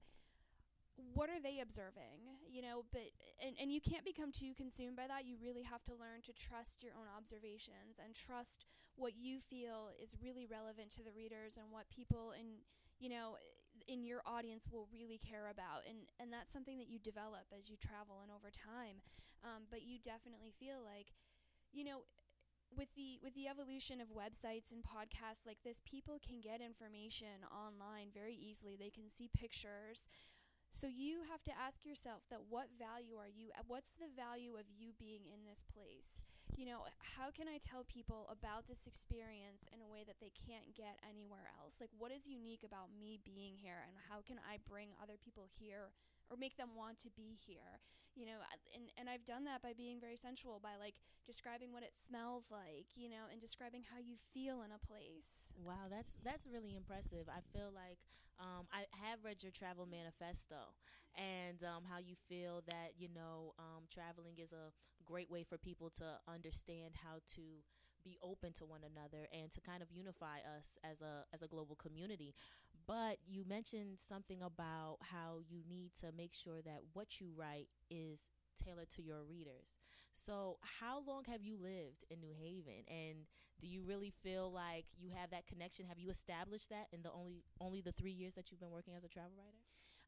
what 1.14 1.30
are 1.30 1.42
they 1.42 1.60
observing 1.60 2.26
you 2.50 2.62
know 2.62 2.84
but 2.92 3.14
and, 3.38 3.54
and 3.62 3.70
you 3.72 3.82
can't 3.82 4.06
become 4.06 4.32
too 4.32 4.54
consumed 4.58 4.98
by 4.98 5.06
that. 5.06 5.26
You 5.30 5.38
really 5.38 5.62
have 5.62 5.84
to 5.86 5.94
learn 5.94 6.26
to 6.26 6.34
trust 6.34 6.82
your 6.82 6.94
own 6.98 7.06
observations 7.06 8.02
and 8.02 8.18
trust 8.18 8.66
what 8.98 9.14
you 9.14 9.38
feel 9.38 9.94
is 10.02 10.18
really 10.18 10.50
relevant 10.50 10.90
to 10.98 11.06
the 11.06 11.14
readers 11.14 11.58
and 11.58 11.70
what 11.70 11.86
people 11.94 12.34
in 12.34 12.66
you 12.98 13.10
know 13.14 13.38
in 13.86 14.02
your 14.02 14.26
audience 14.26 14.68
will 14.74 14.90
really 14.90 15.22
care 15.22 15.54
about. 15.54 15.86
And 15.86 16.10
and 16.18 16.34
that's 16.34 16.52
something 16.52 16.82
that 16.82 16.90
you 16.90 16.98
develop 16.98 17.46
as 17.54 17.70
you 17.70 17.78
travel 17.78 18.26
and 18.26 18.34
over 18.34 18.50
time. 18.50 19.06
Um, 19.46 19.70
but 19.70 19.86
you 19.86 20.02
definitely 20.02 20.50
feel 20.58 20.82
like 20.82 21.14
you 21.70 21.86
know 21.86 22.02
with 22.74 22.90
the 22.98 23.22
with 23.22 23.38
the 23.38 23.48
evolution 23.48 24.02
of 24.02 24.10
websites 24.10 24.74
and 24.74 24.84
podcasts 24.84 25.46
like 25.48 25.62
this 25.64 25.80
people 25.86 26.20
can 26.20 26.42
get 26.42 26.58
information 26.60 27.46
online 27.54 28.10
very 28.10 28.34
easily. 28.34 28.74
They 28.74 28.90
can 28.90 29.14
see 29.14 29.30
pictures 29.30 30.10
so 30.72 30.86
you 30.86 31.26
have 31.26 31.44
to 31.48 31.54
ask 31.56 31.86
yourself 31.86 32.22
that 32.30 32.48
what 32.50 32.70
value 32.78 33.18
are 33.18 33.32
you 33.32 33.50
uh, 33.56 33.66
what's 33.68 33.96
the 33.98 34.12
value 34.14 34.60
of 34.60 34.68
you 34.70 34.94
being 35.00 35.26
in 35.26 35.48
this 35.48 35.66
place? 35.72 36.26
You 36.56 36.66
know 36.66 36.88
how 37.02 37.30
can 37.30 37.46
i 37.46 37.62
tell 37.62 37.86
people 37.86 38.26
about 38.32 38.66
this 38.66 38.88
experience 38.88 39.70
in 39.70 39.84
a 39.84 39.90
way 39.90 40.08
that 40.08 40.18
they 40.20 40.34
can't 40.34 40.74
get 40.74 40.98
anywhere 41.06 41.50
else? 41.60 41.78
Like 41.80 41.94
what 41.98 42.12
is 42.12 42.26
unique 42.26 42.66
about 42.66 42.94
me 42.94 43.20
being 43.22 43.58
here 43.58 43.84
and 43.86 43.96
how 44.10 44.22
can 44.22 44.38
i 44.44 44.62
bring 44.66 44.94
other 45.02 45.20
people 45.20 45.46
here 45.48 45.94
or 46.30 46.38
make 46.38 46.58
them 46.58 46.76
want 46.76 47.00
to 47.04 47.10
be 47.16 47.38
here. 47.46 47.80
You 48.18 48.26
know 48.26 48.42
and 48.74 48.90
and 48.98 49.06
I've 49.06 49.30
done 49.30 49.46
that 49.46 49.62
by 49.62 49.78
being 49.78 50.02
very 50.02 50.18
sensual 50.18 50.58
by 50.58 50.74
like 50.82 50.98
describing 51.22 51.70
what 51.70 51.84
it 51.84 51.94
smells 51.94 52.50
like 52.50 52.90
you 52.98 53.10
know 53.14 53.30
and 53.30 53.38
describing 53.40 53.86
how 53.86 54.02
you 54.02 54.18
feel 54.34 54.66
in 54.66 54.74
a 54.74 54.82
place. 54.82 55.54
Wow 55.54 55.86
that's 55.90 56.18
that's 56.26 56.48
really 56.50 56.74
impressive. 56.76 57.30
I 57.30 57.46
feel 57.54 57.70
like 57.70 58.02
um, 58.40 58.66
I 58.74 58.86
have 59.06 59.22
read 59.24 59.42
your 59.42 59.52
travel 59.52 59.86
manifesto 59.86 60.74
and 61.18 61.64
um, 61.64 61.84
how 61.90 61.98
you 61.98 62.16
feel 62.30 62.62
that 62.68 62.94
you 62.98 63.10
know 63.14 63.54
um, 63.60 63.86
traveling 63.94 64.38
is 64.38 64.52
a 64.54 64.74
great 65.06 65.30
way 65.30 65.44
for 65.44 65.58
people 65.58 65.90
to 66.02 66.18
understand 66.28 66.94
how 67.06 67.22
to 67.36 67.42
be 68.04 68.18
open 68.22 68.54
to 68.54 68.66
one 68.66 68.82
another 68.86 69.28
and 69.34 69.52
to 69.52 69.60
kind 69.60 69.82
of 69.82 69.92
unify 69.92 70.38
us 70.58 70.78
as 70.84 71.02
a 71.02 71.26
as 71.34 71.42
a 71.42 71.48
global 71.48 71.76
community 71.76 72.34
but 72.88 73.18
you 73.28 73.44
mentioned 73.48 74.00
something 74.00 74.42
about 74.42 74.98
how 75.02 75.40
you 75.48 75.62
need 75.70 75.92
to 76.00 76.08
make 76.16 76.34
sure 76.34 76.62
that 76.64 76.82
what 76.94 77.20
you 77.20 77.28
write 77.36 77.68
is 77.90 78.32
tailored 78.64 78.90
to 78.92 79.02
your 79.04 79.24
readers. 79.24 79.76
So, 80.14 80.58
how 80.80 81.04
long 81.06 81.26
have 81.30 81.44
you 81.44 81.58
lived 81.62 82.06
in 82.10 82.20
New 82.20 82.34
Haven, 82.34 82.88
and 82.88 83.28
do 83.60 83.68
you 83.68 83.84
really 83.86 84.14
feel 84.24 84.52
like 84.52 84.86
you 84.98 85.12
have 85.14 85.30
that 85.30 85.46
connection? 85.46 85.86
Have 85.86 86.00
you 86.00 86.10
established 86.10 86.70
that 86.70 86.88
in 86.92 87.04
the 87.04 87.12
only 87.12 87.44
only 87.62 87.82
the 87.82 87.92
three 87.92 88.16
years 88.16 88.34
that 88.34 88.50
you've 88.50 88.60
been 88.60 88.74
working 88.74 88.96
as 88.96 89.04
a 89.04 89.12
travel 89.12 89.38
writer? 89.38 89.62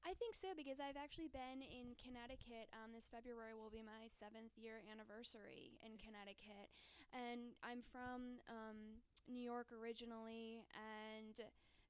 I 0.07 0.15
think 0.15 0.33
so 0.39 0.55
because 0.55 0.79
I've 0.79 0.97
actually 0.97 1.27
been 1.27 1.59
in 1.59 1.91
Connecticut. 1.99 2.71
Um, 2.71 2.95
this 2.95 3.11
February 3.11 3.51
will 3.51 3.69
be 3.69 3.83
my 3.83 4.07
seventh 4.07 4.55
year 4.55 4.79
anniversary 4.87 5.75
in 5.83 5.99
Connecticut, 5.99 6.71
and 7.13 7.53
I'm 7.61 7.83
from 7.83 8.41
um, 8.49 9.03
New 9.27 9.43
York 9.43 9.69
originally, 9.75 10.65
and 10.73 11.37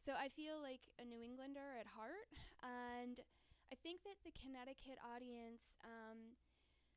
so 0.04 0.16
I 0.16 0.32
feel 0.32 0.60
like 0.64 0.88
a 0.98 1.06
New 1.06 1.20
Englander 1.20 1.76
at 1.80 1.88
heart. 1.88 2.32
And 2.64 3.20
I 3.72 3.76
think 3.80 4.02
that 4.08 4.18
the 4.26 4.34
Connecticut 4.34 4.98
audience, 5.04 5.78
um, 5.86 6.36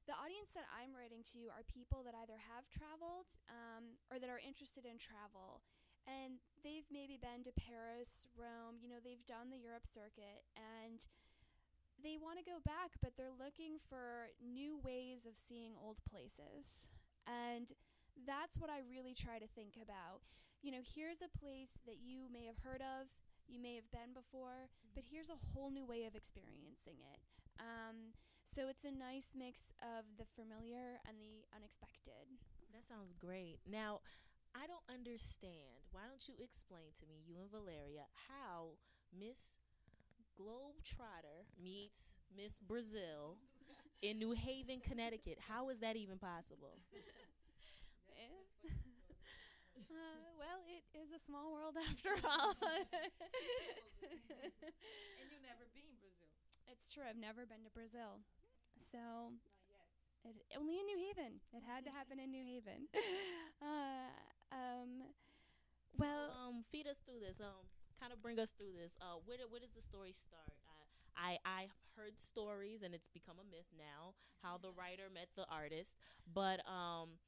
the 0.06 0.16
audience 0.16 0.54
that 0.54 0.66
I'm 0.72 0.94
writing 0.94 1.26
to, 1.36 1.52
are 1.52 1.66
people 1.68 2.02
that 2.06 2.14
either 2.14 2.38
have 2.38 2.66
traveled 2.70 3.28
um, 3.50 3.98
or 4.10 4.22
that 4.22 4.30
are 4.30 4.40
interested 4.40 4.86
in 4.86 4.96
travel 4.96 5.62
and 6.06 6.42
they've 6.66 6.86
maybe 6.90 7.18
been 7.18 7.46
to 7.46 7.54
Paris, 7.54 8.26
Rome, 8.34 8.82
you 8.82 8.90
know, 8.90 8.98
they've 8.98 9.22
done 9.26 9.50
the 9.50 9.60
Europe 9.60 9.86
circuit 9.86 10.42
and 10.58 11.06
they 12.02 12.18
want 12.18 12.42
to 12.42 12.44
go 12.44 12.58
back, 12.66 12.98
but 12.98 13.14
they're 13.14 13.34
looking 13.34 13.78
for 13.78 14.34
new 14.42 14.78
ways 14.82 15.22
of 15.26 15.38
seeing 15.38 15.78
old 15.78 16.02
places. 16.02 16.90
And 17.26 17.70
that's 18.26 18.58
what 18.58 18.70
I 18.70 18.82
really 18.82 19.14
try 19.14 19.38
to 19.38 19.46
think 19.46 19.78
about. 19.78 20.26
You 20.62 20.70
know, 20.70 20.86
here's 20.94 21.18
a 21.18 21.30
place 21.42 21.74
that 21.90 21.98
you 21.98 22.30
may 22.30 22.46
have 22.46 22.62
heard 22.62 22.80
of, 22.80 23.10
you 23.50 23.58
may 23.58 23.74
have 23.74 23.90
been 23.90 24.14
before, 24.14 24.70
but 24.94 25.02
here's 25.02 25.26
a 25.26 25.38
whole 25.50 25.74
new 25.74 25.82
way 25.82 26.06
of 26.06 26.14
experiencing 26.14 27.02
it. 27.02 27.18
Um, 27.58 28.14
so 28.46 28.70
it's 28.70 28.86
a 28.86 28.94
nice 28.94 29.34
mix 29.34 29.74
of 29.82 30.06
the 30.14 30.28
familiar 30.38 31.02
and 31.02 31.18
the 31.18 31.42
unexpected. 31.50 32.30
That 32.70 32.86
sounds 32.86 33.10
great. 33.18 33.58
Now, 33.66 34.06
I 34.54 34.70
don't 34.70 34.86
understand. 34.86 35.82
Why 35.90 36.06
don't 36.06 36.22
you 36.30 36.38
explain 36.38 36.94
to 37.02 37.10
me, 37.10 37.26
you 37.26 37.42
and 37.42 37.50
Valeria, 37.50 38.06
how 38.30 38.78
Miss 39.10 39.58
Globetrotter 40.38 41.50
meets 41.58 42.14
Miss 42.30 42.62
Brazil 42.62 43.36
in 44.00 44.18
New 44.18 44.32
Haven, 44.32 44.78
Connecticut? 44.78 45.38
How 45.42 45.70
is 45.70 45.80
that 45.80 45.96
even 45.96 46.18
possible? 46.18 46.78
Uh, 49.92 50.32
well, 50.40 50.60
it 50.64 50.84
is 50.96 51.12
a 51.12 51.20
small 51.20 51.52
world 51.52 51.76
after 51.88 52.16
all. 52.24 52.56
and 52.64 52.80
you've 55.28 55.44
never 55.44 55.68
been 55.76 55.92
Brazil? 56.00 56.32
It's 56.72 56.88
true. 56.88 57.04
I've 57.04 57.20
never 57.20 57.44
been 57.44 57.60
to 57.68 57.72
Brazil, 57.76 58.24
so 58.80 59.36
it, 60.24 60.32
only 60.56 60.80
in 60.80 60.86
New 60.88 60.96
Haven. 60.96 61.44
It 61.52 61.62
had 61.66 61.84
to 61.84 61.92
happen 61.98 62.16
in 62.18 62.32
New 62.32 62.44
Haven. 62.44 62.88
Uh, 63.60 64.08
um, 64.48 65.12
well, 65.98 66.32
um, 66.32 66.64
feed 66.72 66.88
us 66.88 67.04
through 67.04 67.20
this. 67.20 67.36
Um, 67.40 67.68
kind 68.00 68.12
of 68.12 68.22
bring 68.24 68.40
us 68.40 68.50
through 68.56 68.72
this. 68.72 68.96
Uh, 68.96 69.20
where, 69.28 69.36
do, 69.36 69.44
where 69.50 69.60
does 69.60 69.76
the 69.76 69.84
story 69.84 70.16
start? 70.16 70.56
Uh, 70.64 70.88
I 71.12 71.36
I 71.44 71.68
heard 71.96 72.16
stories, 72.16 72.82
and 72.82 72.94
it's 72.96 73.12
become 73.12 73.36
a 73.36 73.46
myth 73.52 73.68
now. 73.76 74.16
How 74.42 74.56
the 74.56 74.72
writer 74.72 75.12
met 75.12 75.28
the 75.36 75.44
artist, 75.52 75.94
but 76.32 76.64
um, 76.66 77.20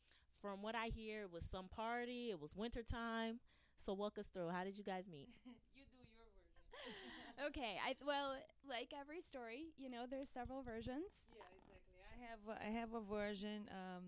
from 0.45 0.61
what 0.61 0.75
I 0.75 0.89
hear, 0.95 1.23
it 1.23 1.33
was 1.33 1.43
some 1.43 1.69
party. 1.69 2.29
It 2.29 2.39
was 2.39 2.55
wintertime. 2.55 3.41
So 3.79 3.95
walk 3.95 4.19
us 4.19 4.29
through. 4.29 4.51
How 4.51 4.63
did 4.63 4.77
you 4.77 4.85
guys 4.85 5.05
meet? 5.11 5.31
you 5.47 5.55
do 5.73 5.81
your 5.97 6.05
version. 6.13 7.49
okay. 7.49 7.81
I 7.81 7.97
well, 8.05 8.37
like 8.69 8.93
every 8.93 9.23
story, 9.23 9.73
you 9.79 9.89
know, 9.89 10.05
there's 10.09 10.29
several 10.29 10.63
versions. 10.63 11.25
Yeah, 11.33 11.49
exactly. 11.57 11.97
I 12.13 12.17
have 12.29 12.43
a, 12.45 12.55
I 12.61 12.71
have 12.79 12.93
a 12.93 13.01
version. 13.01 13.71
Um, 13.73 14.05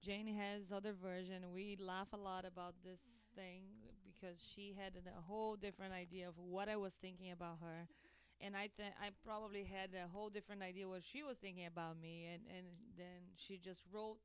Jane 0.00 0.28
has 0.28 0.70
other 0.70 0.92
version. 0.94 1.50
We 1.52 1.76
laugh 1.80 2.12
a 2.12 2.16
lot 2.16 2.44
about 2.44 2.74
this 2.84 3.02
thing 3.34 3.64
because 4.06 4.38
she 4.54 4.76
had 4.78 4.92
a 4.94 5.20
whole 5.20 5.56
different 5.56 5.92
idea 5.92 6.28
of 6.28 6.38
what 6.38 6.68
I 6.68 6.76
was 6.76 6.94
thinking 6.94 7.32
about 7.32 7.58
her, 7.62 7.88
and 8.40 8.56
I 8.56 8.70
th- 8.78 8.94
I 9.02 9.10
probably 9.26 9.64
had 9.64 9.90
a 9.92 10.06
whole 10.06 10.30
different 10.30 10.62
idea 10.62 10.88
what 10.88 11.02
she 11.02 11.24
was 11.24 11.36
thinking 11.36 11.66
about 11.66 12.00
me, 12.00 12.30
and 12.32 12.42
and 12.46 12.66
then 12.96 13.34
she 13.34 13.58
just 13.58 13.82
wrote 13.92 14.18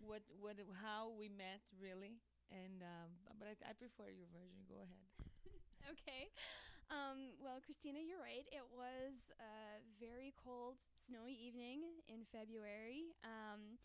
what 0.00 0.22
what 0.40 0.56
how 0.82 1.12
we 1.16 1.28
met 1.28 1.64
really, 1.80 2.20
and 2.50 2.82
um, 2.82 3.10
but 3.38 3.48
I, 3.48 3.54
I 3.70 3.72
prefer 3.72 4.12
your 4.12 4.28
version. 4.32 4.64
Go 4.68 4.80
ahead. 4.82 5.06
okay. 5.94 6.30
Um, 6.90 7.34
well, 7.42 7.58
Christina, 7.64 7.98
you're 7.98 8.22
right. 8.22 8.46
It 8.54 8.62
was 8.70 9.32
a 9.42 9.82
very 9.98 10.30
cold, 10.38 10.78
snowy 11.06 11.34
evening 11.34 11.82
in 12.06 12.22
February. 12.30 13.10
Um, 13.26 13.78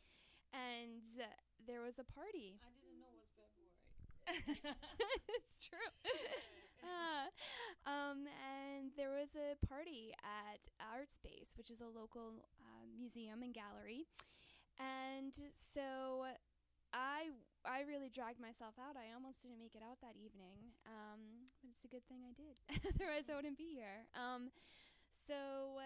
and 0.54 1.02
uh, 1.18 1.26
there 1.66 1.82
was 1.82 1.98
a 1.98 2.06
party. 2.06 2.60
I 2.62 2.72
didn't 2.78 3.00
know 3.00 3.10
it 3.10 3.22
was 3.24 3.32
February. 3.34 3.74
it's 5.40 5.56
true. 5.64 5.90
uh, 6.86 7.26
um, 7.90 8.28
and 8.28 8.92
there 8.98 9.12
was 9.12 9.34
a 9.34 9.58
party 9.66 10.14
at 10.22 10.62
Artspace, 10.78 11.58
which 11.58 11.72
is 11.72 11.82
a 11.82 11.88
local 11.90 12.44
uh, 12.62 12.86
museum 12.94 13.42
and 13.42 13.54
gallery. 13.54 14.06
And 14.82 15.38
so 15.54 16.26
I 16.90 17.30
I 17.62 17.86
really 17.86 18.10
dragged 18.10 18.42
myself 18.42 18.74
out. 18.82 18.98
I 18.98 19.14
almost 19.14 19.46
didn't 19.46 19.62
make 19.62 19.78
it 19.78 19.86
out 19.86 20.02
that 20.02 20.18
evening. 20.18 20.74
Um, 20.90 21.46
but 21.62 21.70
it's 21.70 21.86
a 21.86 21.92
good 21.94 22.06
thing 22.10 22.26
I 22.26 22.34
did. 22.34 22.58
Otherwise, 22.98 23.30
I 23.30 23.38
wouldn't 23.38 23.62
be 23.62 23.78
here. 23.78 24.10
Um, 24.18 24.50
so 25.14 25.78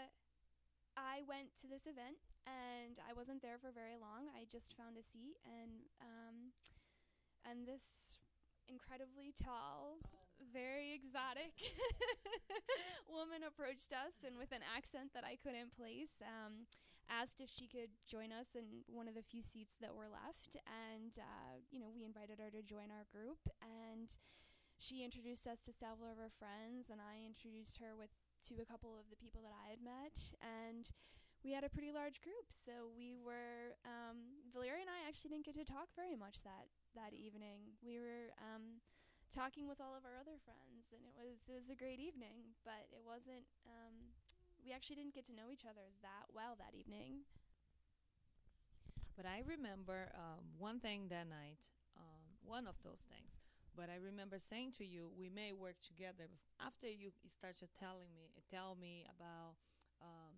I 0.96 1.28
went 1.28 1.52
to 1.60 1.68
this 1.68 1.84
event 1.84 2.24
and 2.48 2.96
I 3.04 3.12
wasn't 3.12 3.44
there 3.44 3.60
for 3.60 3.76
very 3.76 4.00
long. 4.00 4.32
I 4.32 4.48
just 4.48 4.72
found 4.80 4.96
a 4.96 5.04
seat 5.04 5.36
and 5.44 5.84
um, 6.00 6.56
and 7.44 7.68
this 7.68 8.16
incredibly 8.72 9.36
tall, 9.36 10.00
very 10.56 10.96
exotic 10.96 11.54
woman 13.12 13.46
approached 13.46 13.94
us 13.94 14.24
and 14.26 14.40
with 14.40 14.56
an 14.56 14.64
accent 14.66 15.14
that 15.14 15.28
I 15.28 15.38
couldn't 15.38 15.76
place, 15.76 16.24
um, 16.24 16.66
asked 17.10 17.42
if 17.42 17.50
she 17.50 17.68
could 17.68 17.94
join 18.06 18.32
us 18.32 18.54
in 18.56 18.86
one 18.88 19.08
of 19.08 19.16
the 19.16 19.26
few 19.26 19.42
seats 19.42 19.76
that 19.82 19.94
were 19.94 20.10
left. 20.10 20.58
And, 20.66 21.14
uh, 21.18 21.62
you 21.72 21.80
know, 21.80 21.94
we 21.94 22.06
invited 22.06 22.40
her 22.40 22.50
to 22.50 22.62
join 22.66 22.90
our 22.90 23.06
group. 23.10 23.42
And 23.62 24.10
she 24.78 25.08
introduced 25.08 25.48
us 25.48 25.64
to 25.66 25.72
several 25.72 26.12
of 26.12 26.20
her 26.20 26.34
friends, 26.36 26.92
and 26.92 27.00
I 27.00 27.24
introduced 27.24 27.80
her 27.80 27.96
with 27.96 28.12
to 28.52 28.62
a 28.62 28.68
couple 28.68 28.94
of 29.00 29.10
the 29.10 29.18
people 29.18 29.42
that 29.42 29.56
I 29.56 29.74
had 29.74 29.82
met. 29.82 30.18
And 30.44 30.86
we 31.42 31.54
had 31.54 31.64
a 31.64 31.72
pretty 31.72 31.90
large 31.94 32.22
group. 32.22 32.50
So 32.54 32.92
we 32.94 33.16
were, 33.18 33.78
um, 33.86 34.42
Valeria 34.54 34.86
and 34.86 34.92
I 34.92 35.06
actually 35.08 35.34
didn't 35.34 35.46
get 35.46 35.58
to 35.58 35.66
talk 35.66 35.90
very 35.96 36.18
much 36.18 36.42
that, 36.46 36.70
that 36.94 37.14
evening. 37.14 37.78
We 37.82 37.98
were 37.98 38.34
um, 38.38 38.82
talking 39.34 39.66
with 39.66 39.82
all 39.82 39.94
of 39.98 40.06
our 40.06 40.18
other 40.18 40.38
friends, 40.42 40.94
and 40.94 41.02
it 41.18 41.26
was, 41.26 41.42
it 41.50 41.56
was 41.56 41.70
a 41.70 41.78
great 41.78 42.02
evening, 42.02 42.54
but 42.66 42.86
it 42.94 43.02
wasn't, 43.02 43.46
um, 43.66 44.14
we 44.66 44.74
actually 44.74 44.98
didn't 44.98 45.14
get 45.14 45.30
to 45.30 45.36
know 45.38 45.54
each 45.54 45.70
other 45.70 45.86
that 46.02 46.26
well 46.34 46.58
that 46.58 46.74
evening. 46.74 47.22
But 49.14 49.30
I 49.30 49.46
remember 49.46 50.12
um, 50.18 50.44
one 50.58 50.82
thing 50.82 51.08
that 51.14 51.30
night, 51.30 51.62
um, 51.96 52.26
one 52.44 52.66
of 52.66 52.76
those 52.84 53.06
things. 53.06 53.46
But 53.78 53.88
I 53.94 54.02
remember 54.02 54.42
saying 54.42 54.74
to 54.82 54.86
you, 54.86 55.14
we 55.14 55.30
may 55.30 55.54
work 55.54 55.78
together. 55.86 56.28
After 56.60 56.90
you 56.90 57.14
started 57.30 57.70
telling 57.78 58.10
me, 58.18 58.34
tell 58.50 58.76
me 58.76 59.06
about 59.06 59.56
um, 60.02 60.36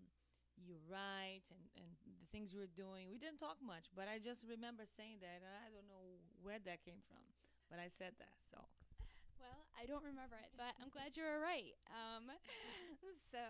you 0.57 0.77
write 0.89 1.47
and, 1.53 1.63
and 1.77 1.89
the 2.19 2.27
things 2.29 2.51
you 2.51 2.59
were 2.59 2.75
doing. 2.75 3.09
We 3.09 3.17
didn't 3.17 3.39
talk 3.39 3.57
much, 3.61 3.89
but 3.95 4.09
I 4.09 4.17
just 4.17 4.45
remember 4.45 4.83
saying 4.85 5.21
that, 5.21 5.41
and 5.41 5.53
I 5.53 5.69
don't 5.69 5.85
know 5.89 6.17
where 6.41 6.57
that 6.65 6.81
came 6.83 7.01
from, 7.05 7.21
but 7.69 7.79
I 7.79 7.89
said 7.89 8.17
that. 8.19 8.37
So. 8.49 8.57
Well, 9.39 9.65
I 9.77 9.85
don't 9.85 10.03
remember 10.03 10.37
it, 10.41 10.51
but 10.57 10.73
I'm 10.81 10.89
glad 10.89 11.13
you 11.13 11.23
were 11.23 11.39
right. 11.39 11.77
Um, 11.93 12.29
so, 13.33 13.41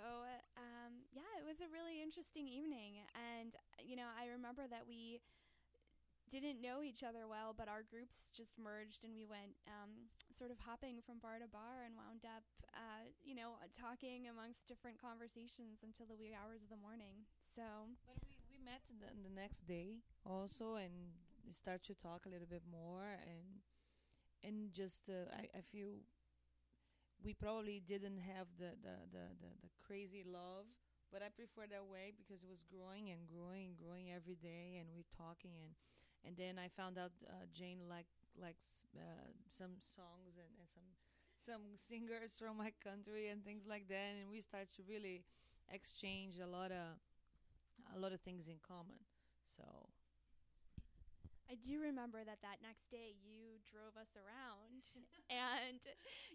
um, 0.59 1.07
yeah, 1.15 1.27
it 1.39 1.45
was 1.47 1.63
a 1.63 1.69
really 1.71 2.03
interesting 2.03 2.47
evening, 2.47 3.03
and 3.15 3.55
you 3.79 3.95
know, 3.95 4.09
I 4.13 4.27
remember 4.27 4.67
that 4.67 4.83
we 4.87 5.23
didn't 6.27 6.59
know 6.59 6.83
each 6.83 7.03
other 7.07 7.23
well, 7.23 7.55
but 7.55 7.71
our 7.71 7.87
groups 7.87 8.27
just 8.35 8.59
merged 8.59 9.07
and 9.07 9.15
we 9.15 9.23
went 9.23 9.55
um, 9.67 10.11
sort 10.35 10.51
of 10.51 10.59
hopping 10.59 10.99
from 10.99 11.23
bar 11.23 11.39
to 11.39 11.47
bar 11.47 11.87
and 11.87 11.95
wound 11.95 12.27
up, 12.27 12.43
uh, 12.75 13.07
you 13.23 13.31
know, 13.31 13.55
talking 13.71 14.27
amongst 14.27 14.67
different 14.67 14.99
conversations 14.99 15.79
until 15.87 16.03
the 16.03 16.19
wee 16.19 16.35
hours 16.35 16.59
of 16.59 16.69
the 16.69 16.79
morning. 16.79 17.23
So, 17.55 17.63
but 18.03 18.19
we, 18.27 18.35
we 18.51 18.59
met 18.59 18.83
the, 18.99 19.07
the 19.23 19.31
next 19.31 19.63
day 19.63 20.03
also 20.27 20.75
and 20.75 21.15
start 21.55 21.79
to 21.87 21.95
talk 21.95 22.27
a 22.27 22.29
little 22.29 22.47
bit 22.49 22.67
more 22.67 23.23
and 23.23 23.63
and 24.43 24.71
just 24.71 25.09
uh, 25.09 25.29
I, 25.35 25.57
I 25.57 25.61
feel 25.71 26.01
we 27.23 27.33
probably 27.33 27.81
didn't 27.85 28.19
have 28.35 28.47
the, 28.57 28.77
the, 28.81 28.95
the, 29.11 29.25
the, 29.41 29.51
the 29.65 29.71
crazy 29.85 30.23
love 30.25 30.65
but 31.11 31.23
I 31.23 31.31
prefer 31.31 31.63
that 31.71 31.87
way 31.87 32.11
because 32.11 32.43
it 32.43 32.49
was 32.51 32.67
growing 32.67 33.09
and 33.15 33.23
growing 33.31 33.71
and 33.71 33.75
growing 33.79 34.11
every 34.11 34.35
day 34.35 34.75
and 34.79 34.89
we 34.95 35.05
talking 35.15 35.55
and 35.63 35.73
and 36.25 36.35
then 36.35 36.57
I 36.59 36.67
found 36.67 36.97
out 36.97 37.13
uh, 37.29 37.45
Jane 37.53 37.87
like 37.87 38.09
likes 38.35 38.85
uh, 38.97 39.31
some 39.47 39.79
songs 39.79 40.35
and, 40.35 40.49
and 40.59 40.67
some 40.67 40.89
some 41.39 41.63
singers 41.87 42.35
from 42.35 42.57
my 42.57 42.73
country 42.83 43.29
and 43.29 43.45
things 43.45 43.63
like 43.69 43.87
that, 43.87 44.17
and 44.19 44.27
we 44.29 44.41
start 44.41 44.67
to 44.75 44.81
really 44.89 45.23
exchange 45.71 46.35
a 46.43 46.47
lot 46.49 46.71
of 46.73 46.97
a 47.95 47.99
lot 47.99 48.13
of 48.13 48.21
things 48.21 48.47
in 48.47 48.55
common. 48.67 48.99
So 49.45 49.63
I 51.47 51.55
do 51.55 51.79
remember 51.79 52.23
that 52.27 52.43
that 52.43 52.59
next 52.59 52.91
day 52.91 53.15
you 53.23 53.63
drove 53.63 53.95
us 53.95 54.11
around 54.19 54.83
and 55.31 55.79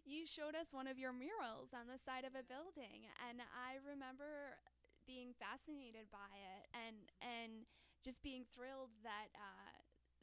you 0.08 0.24
showed 0.24 0.56
us 0.56 0.72
one 0.72 0.88
of 0.88 0.96
your 0.96 1.12
murals 1.12 1.76
on 1.76 1.84
the 1.84 2.00
side 2.00 2.24
of 2.24 2.32
a 2.32 2.44
building 2.44 3.04
and 3.28 3.44
I 3.52 3.76
remember 3.84 4.56
being 5.04 5.36
fascinated 5.36 6.08
by 6.08 6.32
it 6.32 6.64
and 6.72 6.96
and 7.20 7.68
just 8.00 8.24
being 8.24 8.48
thrilled 8.56 8.94
that 9.04 9.28
uh, 9.36 9.72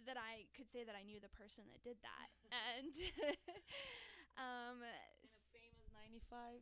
that 0.09 0.17
I 0.17 0.49
could 0.57 0.71
say 0.73 0.81
that 0.83 0.97
I 0.97 1.05
knew 1.05 1.21
the 1.21 1.31
person 1.37 1.69
that 1.69 1.81
did 1.85 2.01
that 2.01 2.29
and 2.81 2.93
um, 4.41 4.81
In 4.81 5.29
a 5.29 5.45
famous 5.53 5.87
95. 5.93 6.61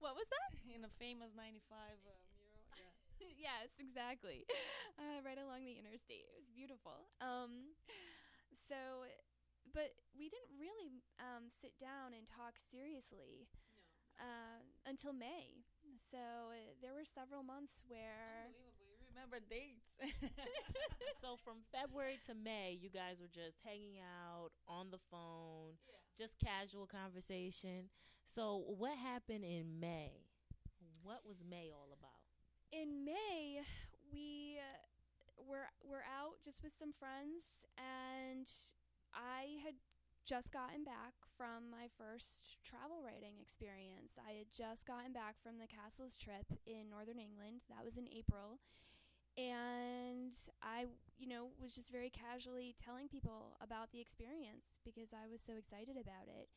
what 0.00 0.14
was 0.16 0.28
that? 0.30 0.50
In 0.74 0.84
a 0.84 0.92
famous 0.98 1.32
95 1.36 1.98
uh, 2.02 2.10
mural. 2.10 2.18
Yeah. 2.18 2.27
yes, 3.38 3.74
exactly. 3.78 4.44
Uh, 4.98 5.20
right 5.24 5.38
along 5.38 5.64
the 5.64 5.76
interstate. 5.78 6.26
It 6.26 6.34
was 6.34 6.48
beautiful. 6.54 7.10
Um, 7.20 7.74
so, 8.68 9.06
but 9.74 9.94
we 10.16 10.28
didn't 10.28 10.56
really 10.58 11.02
um, 11.20 11.48
sit 11.52 11.74
down 11.80 12.14
and 12.16 12.26
talk 12.26 12.56
seriously 12.70 13.48
uh, 14.20 14.62
until 14.86 15.12
May. 15.12 15.64
So 15.98 16.52
uh, 16.54 16.74
there 16.82 16.94
were 16.94 17.06
several 17.06 17.42
months 17.42 17.84
where. 17.88 18.50
Unbelievable. 18.50 18.86
You 18.98 19.06
remember 19.14 19.38
dates. 19.42 19.88
so 21.22 21.36
from 21.44 21.64
February 21.72 22.18
to 22.26 22.34
May, 22.34 22.78
you 22.80 22.90
guys 22.90 23.20
were 23.20 23.30
just 23.32 23.58
hanging 23.64 23.98
out 24.00 24.50
on 24.68 24.90
the 24.90 25.00
phone, 25.10 25.74
just 26.16 26.38
casual 26.38 26.86
conversation. 26.86 27.90
So 28.24 28.64
what 28.78 28.96
happened 28.98 29.44
in 29.44 29.80
May? 29.80 30.12
What 31.02 31.22
was 31.26 31.44
May 31.48 31.70
all 31.72 31.90
about? 31.92 32.07
In 32.72 33.04
May, 33.04 33.60
we 34.12 34.58
were 35.38 35.68
were 35.84 36.04
out 36.04 36.40
just 36.44 36.62
with 36.62 36.72
some 36.76 36.92
friends, 36.92 37.64
and 37.78 38.48
I 39.14 39.60
had 39.64 39.74
just 40.28 40.52
gotten 40.52 40.84
back 40.84 41.16
from 41.40 41.72
my 41.72 41.88
first 41.96 42.60
travel 42.60 43.00
writing 43.00 43.40
experience. 43.40 44.20
I 44.20 44.36
had 44.36 44.52
just 44.52 44.84
gotten 44.84 45.16
back 45.16 45.40
from 45.40 45.56
the 45.56 45.64
castles 45.70 46.20
trip 46.20 46.44
in 46.68 46.92
northern 46.92 47.16
England. 47.16 47.64
That 47.72 47.80
was 47.80 47.96
in 47.96 48.04
April. 48.12 48.60
And 49.38 50.34
I, 50.60 50.90
you 51.16 51.30
know, 51.30 51.54
was 51.62 51.72
just 51.72 51.94
very 51.94 52.10
casually 52.10 52.74
telling 52.76 53.08
people 53.08 53.56
about 53.62 53.88
the 53.94 54.02
experience 54.02 54.82
because 54.84 55.14
I 55.14 55.30
was 55.30 55.40
so 55.40 55.54
excited 55.56 55.96
about 55.96 56.26
it. 56.26 56.50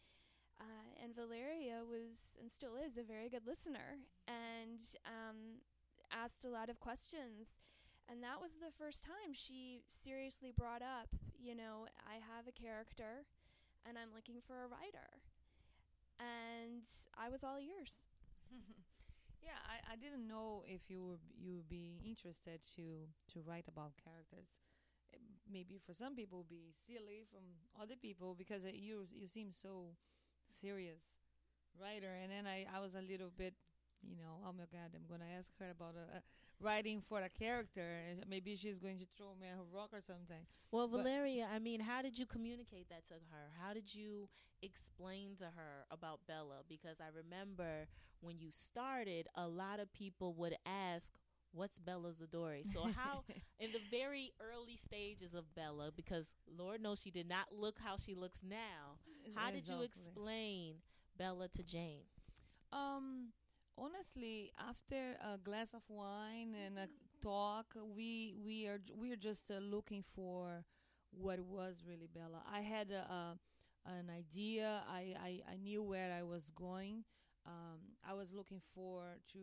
Uh, 0.59 0.91
and 1.01 1.15
Valeria 1.15 1.81
was 1.87 2.37
and 2.41 2.51
still 2.51 2.75
is 2.75 2.97
a 2.97 3.05
very 3.05 3.29
good 3.29 3.47
listener 3.47 3.97
and 4.27 4.81
um, 5.07 5.61
asked 6.11 6.45
a 6.45 6.49
lot 6.49 6.69
of 6.69 6.79
questions. 6.79 7.57
And 8.09 8.21
that 8.23 8.41
was 8.41 8.59
the 8.59 8.75
first 8.75 9.03
time 9.03 9.31
she 9.31 9.83
seriously 9.87 10.51
brought 10.51 10.81
up, 10.81 11.07
you 11.39 11.55
know, 11.55 11.87
I 12.03 12.19
have 12.19 12.47
a 12.47 12.51
character 12.51 13.23
and 13.87 13.97
I'm 13.97 14.11
looking 14.13 14.43
for 14.45 14.63
a 14.63 14.67
writer. 14.67 15.23
And 16.19 16.83
I 17.17 17.29
was 17.29 17.43
all 17.43 17.57
ears. 17.57 17.95
yeah, 19.41 19.57
I, 19.65 19.93
I 19.93 19.95
didn't 19.95 20.27
know 20.27 20.63
if 20.67 20.89
you 20.89 21.01
would 21.05 21.23
you 21.39 21.55
would 21.55 21.69
be 21.69 22.01
interested 22.05 22.61
to 22.75 23.07
to 23.33 23.41
write 23.47 23.65
about 23.67 23.97
characters. 23.97 24.53
It 25.13 25.21
maybe 25.51 25.79
for 25.79 25.93
some 25.93 26.15
people 26.15 26.45
be 26.47 26.75
silly 26.85 27.25
from 27.31 27.43
other 27.81 27.95
people 27.95 28.35
because 28.37 28.63
it, 28.65 28.75
you 28.75 29.07
you 29.09 29.25
seem 29.25 29.51
so 29.51 29.95
serious 30.49 31.15
writer 31.79 32.11
and 32.21 32.31
then 32.31 32.45
I, 32.45 32.67
I 32.67 32.79
was 32.81 32.95
a 32.95 33.01
little 33.01 33.31
bit 33.35 33.53
you 34.07 34.15
know 34.17 34.39
oh 34.47 34.51
my 34.53 34.65
god 34.71 34.89
i'm 34.95 35.05
gonna 35.09 35.29
ask 35.37 35.51
her 35.59 35.69
about 35.71 35.95
a, 35.95 36.17
a 36.17 36.21
writing 36.59 37.01
for 37.07 37.21
a 37.21 37.29
character 37.29 37.81
and 38.09 38.23
maybe 38.29 38.55
she's 38.55 38.77
going 38.79 38.99
to 38.99 39.05
throw 39.17 39.33
me 39.39 39.47
a 39.47 39.75
rock 39.75 39.89
or 39.93 40.01
something 40.01 40.45
Well, 40.71 40.87
But- 40.87 40.99
Valeria, 41.03 41.47
I 41.51 41.57
mean, 41.59 41.79
how 41.79 42.01
did 42.03 42.17
you 42.19 42.25
communicate 42.27 42.87
that 42.89 43.07
to 43.07 43.15
her? 43.15 43.49
How 43.59 43.73
did 43.73 43.93
you 43.93 44.29
explain 44.61 45.35
to 45.39 45.45
her 45.45 45.85
about 45.89 46.19
Bella? 46.27 46.61
Because 46.69 46.97
I 47.01 47.09
remember 47.15 47.87
when 48.21 48.37
you 48.39 48.51
started, 48.51 49.27
a 49.35 49.47
lot 49.47 49.79
of 49.79 49.91
people 49.91 50.33
would 50.35 50.55
ask, 50.65 51.11
What's 51.53 51.79
Bella 51.79 52.11
Zadore? 52.13 52.63
So, 52.71 52.83
how, 52.95 53.23
in 53.59 53.71
the 53.73 53.81
very 53.89 54.31
early 54.39 54.77
stages 54.77 55.33
of 55.33 55.53
Bella, 55.55 55.91
because 55.93 56.35
Lord 56.47 56.79
knows 56.81 57.01
she 57.01 57.11
did 57.11 57.27
not 57.27 57.47
look 57.51 57.77
how 57.83 57.97
she 57.97 58.13
looks 58.15 58.41
now, 58.47 58.99
how 59.35 59.51
did 59.51 59.67
you 59.67 59.81
explain 59.83 60.75
Bella 61.17 61.49
to 61.49 61.63
Jane? 61.63 62.05
Um, 62.71 63.33
honestly, 64.01 64.51
after 64.59 65.15
a 65.33 65.37
glass 65.37 65.73
of 65.73 65.81
wine 65.87 66.55
and 66.65 66.77
a 66.77 66.87
talk, 67.21 67.67
we 67.95 68.33
we 68.43 68.65
are 68.67 68.79
we 68.97 69.11
are 69.11 69.15
just 69.15 69.51
uh, 69.51 69.55
looking 69.59 70.03
for 70.15 70.63
what 71.11 71.39
was 71.39 71.83
really 71.87 72.07
Bella. 72.13 72.41
I 72.51 72.61
had 72.61 72.89
a, 72.91 73.11
a 73.11 73.37
an 73.85 74.09
idea. 74.09 74.81
I, 74.89 75.13
I 75.23 75.41
I 75.53 75.55
knew 75.57 75.83
where 75.83 76.11
I 76.17 76.23
was 76.23 76.51
going. 76.55 77.03
Um, 77.45 77.79
I 78.07 78.13
was 78.13 78.33
looking 78.33 78.61
for 78.73 79.17
to 79.33 79.39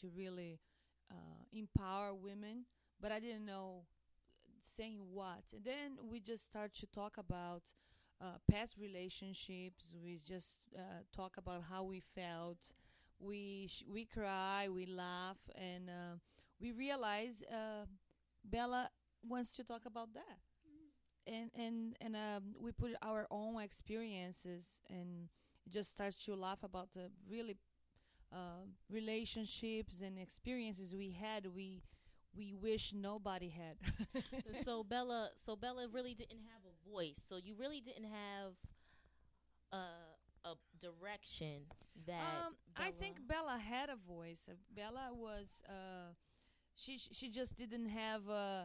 to 0.00 0.08
really 0.14 0.60
uh, 1.10 1.14
empower 1.52 2.14
women, 2.14 2.64
but 3.00 3.12
I 3.12 3.20
didn't 3.20 3.44
know 3.46 3.82
saying 4.62 4.98
what. 5.12 5.44
And 5.54 5.64
then 5.64 5.98
we 6.10 6.20
just 6.20 6.44
start 6.44 6.74
to 6.76 6.86
talk 6.86 7.18
about 7.18 7.62
uh, 8.20 8.38
past 8.50 8.76
relationships. 8.78 9.94
We 10.02 10.20
just 10.26 10.60
uh, 10.76 10.80
talk 11.14 11.36
about 11.38 11.64
how 11.70 11.84
we 11.84 12.00
felt. 12.14 12.74
We 13.20 13.66
sh- 13.68 13.84
we 13.90 14.04
cry, 14.06 14.68
we 14.68 14.86
laugh, 14.86 15.38
and 15.54 15.88
uh, 15.90 16.16
we 16.60 16.72
realize 16.72 17.42
uh, 17.50 17.86
Bella 18.44 18.90
wants 19.26 19.50
to 19.52 19.64
talk 19.64 19.86
about 19.86 20.14
that. 20.14 20.38
And 21.26 21.50
and 21.54 21.96
and 22.00 22.16
um, 22.16 22.54
we 22.60 22.72
put 22.72 22.92
our 23.02 23.26
own 23.30 23.60
experiences 23.62 24.80
and 24.88 25.28
just 25.68 25.90
start 25.90 26.14
to 26.24 26.34
laugh 26.34 26.62
about 26.62 26.92
the 26.94 27.10
really 27.28 27.56
uh, 28.32 28.66
relationships 28.90 30.00
and 30.00 30.18
experiences 30.18 30.94
we 30.96 31.10
had. 31.12 31.46
We 31.54 31.82
we 32.36 32.54
wish 32.54 32.92
nobody 32.94 33.50
had. 33.50 33.76
so 34.64 34.84
Bella, 34.84 35.30
so 35.36 35.56
Bella 35.56 35.88
really 35.92 36.14
didn't 36.14 36.42
have 36.52 36.62
a 36.66 36.90
voice. 36.90 37.20
So 37.26 37.36
you 37.36 37.54
really 37.58 37.80
didn't 37.80 38.04
have 38.10 38.54
a 39.72 40.17
a 40.52 40.56
direction 40.80 41.62
that. 42.06 42.46
Um, 42.46 42.54
I 42.76 42.90
think 42.92 43.16
Bella- 43.26 43.58
had 43.58 43.88
a 43.90 43.96
voice. 43.96 44.48
Uh, 44.48 44.54
Bella 44.74 45.10
was 45.12 45.62
uh, 45.68 46.12
she 46.74 46.98
she 46.98 47.28
just 47.30 47.56
didn't 47.56 47.88
have 47.88 48.28
uh, 48.28 48.64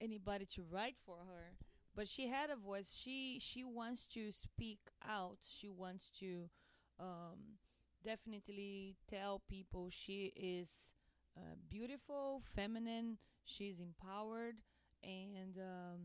anybody 0.00 0.46
to 0.46 0.62
write 0.70 0.96
for 1.04 1.16
her, 1.26 1.56
but 1.94 2.08
she 2.08 2.28
had 2.28 2.50
a 2.50 2.56
voice. 2.56 2.98
She 3.02 3.38
she 3.40 3.64
wants 3.64 4.04
to 4.14 4.32
speak 4.32 4.80
out. 5.06 5.38
She 5.42 5.68
wants 5.68 6.10
to 6.20 6.48
um, 6.98 7.58
definitely 8.04 8.96
tell 9.08 9.42
people 9.48 9.88
she 9.90 10.32
is 10.36 10.94
uh, 11.36 11.54
beautiful, 11.68 12.42
feminine. 12.54 13.18
She's 13.44 13.80
empowered, 13.80 14.56
and 15.02 15.58
um, 15.58 16.00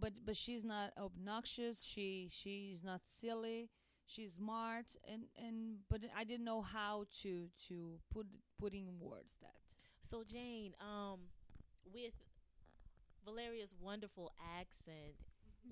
but 0.00 0.12
but 0.24 0.36
she's 0.36 0.64
not 0.64 0.92
obnoxious. 0.98 1.82
She 1.82 2.28
she's 2.30 2.82
not 2.84 3.00
silly 3.06 3.70
she's 4.06 4.32
smart 4.32 4.86
and 5.10 5.24
and 5.36 5.76
but 5.90 6.00
I 6.16 6.24
didn't 6.24 6.44
know 6.44 6.62
how 6.62 7.04
to 7.22 7.48
to 7.68 7.98
put 8.12 8.26
put 8.58 8.72
in 8.72 8.86
words 9.00 9.36
that. 9.42 9.60
So 10.00 10.24
Jane, 10.24 10.72
um, 10.80 11.20
with 11.92 12.14
Valeria's 13.24 13.74
wonderful 13.80 14.32
accent 14.58 15.14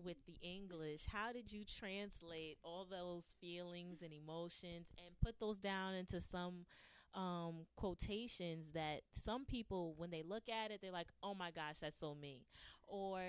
with 0.05 0.17
the 0.27 0.37
English, 0.43 1.07
how 1.07 1.33
did 1.33 1.53
you 1.53 1.65
translate 1.65 2.59
all 2.63 2.85
those 2.85 3.33
feelings 3.41 4.03
and 4.03 4.13
emotions 4.13 4.93
and 4.99 5.15
put 5.23 5.41
those 5.41 5.59
down 5.59 5.95
into 5.95 6.21
some 6.21 6.67
um, 7.17 7.67
quotations 7.77 8.73
that 8.75 9.01
some 9.11 9.45
people, 9.45 9.95
when 9.97 10.11
they 10.11 10.23
look 10.23 10.49
at 10.49 10.71
it, 10.71 10.81
they're 10.81 10.93
like, 10.93 11.09
"Oh 11.23 11.35
my 11.35 11.51
gosh, 11.51 11.81
that's 11.81 11.99
so 11.99 12.15
me," 12.15 12.47
or 12.87 13.21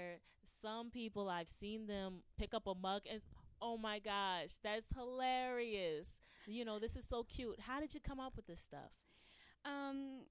some 0.62 0.92
people 0.92 1.30
I've 1.30 1.50
seen 1.50 1.88
them 1.88 2.22
pick 2.38 2.54
up 2.54 2.68
a 2.68 2.76
mug 2.76 3.04
and, 3.10 3.22
"Oh 3.62 3.78
my 3.78 4.00
gosh, 4.00 4.56
that's 4.64 4.92
hilarious." 4.94 6.20
You 6.46 6.66
know, 6.66 6.80
this 6.80 6.96
is 6.96 7.06
so 7.06 7.24
cute. 7.24 7.60
How 7.62 7.80
did 7.80 7.94
you 7.94 8.00
come 8.00 8.20
up 8.20 8.36
with 8.36 8.48
this 8.48 8.62
stuff? 8.62 8.92
Um, 9.66 10.26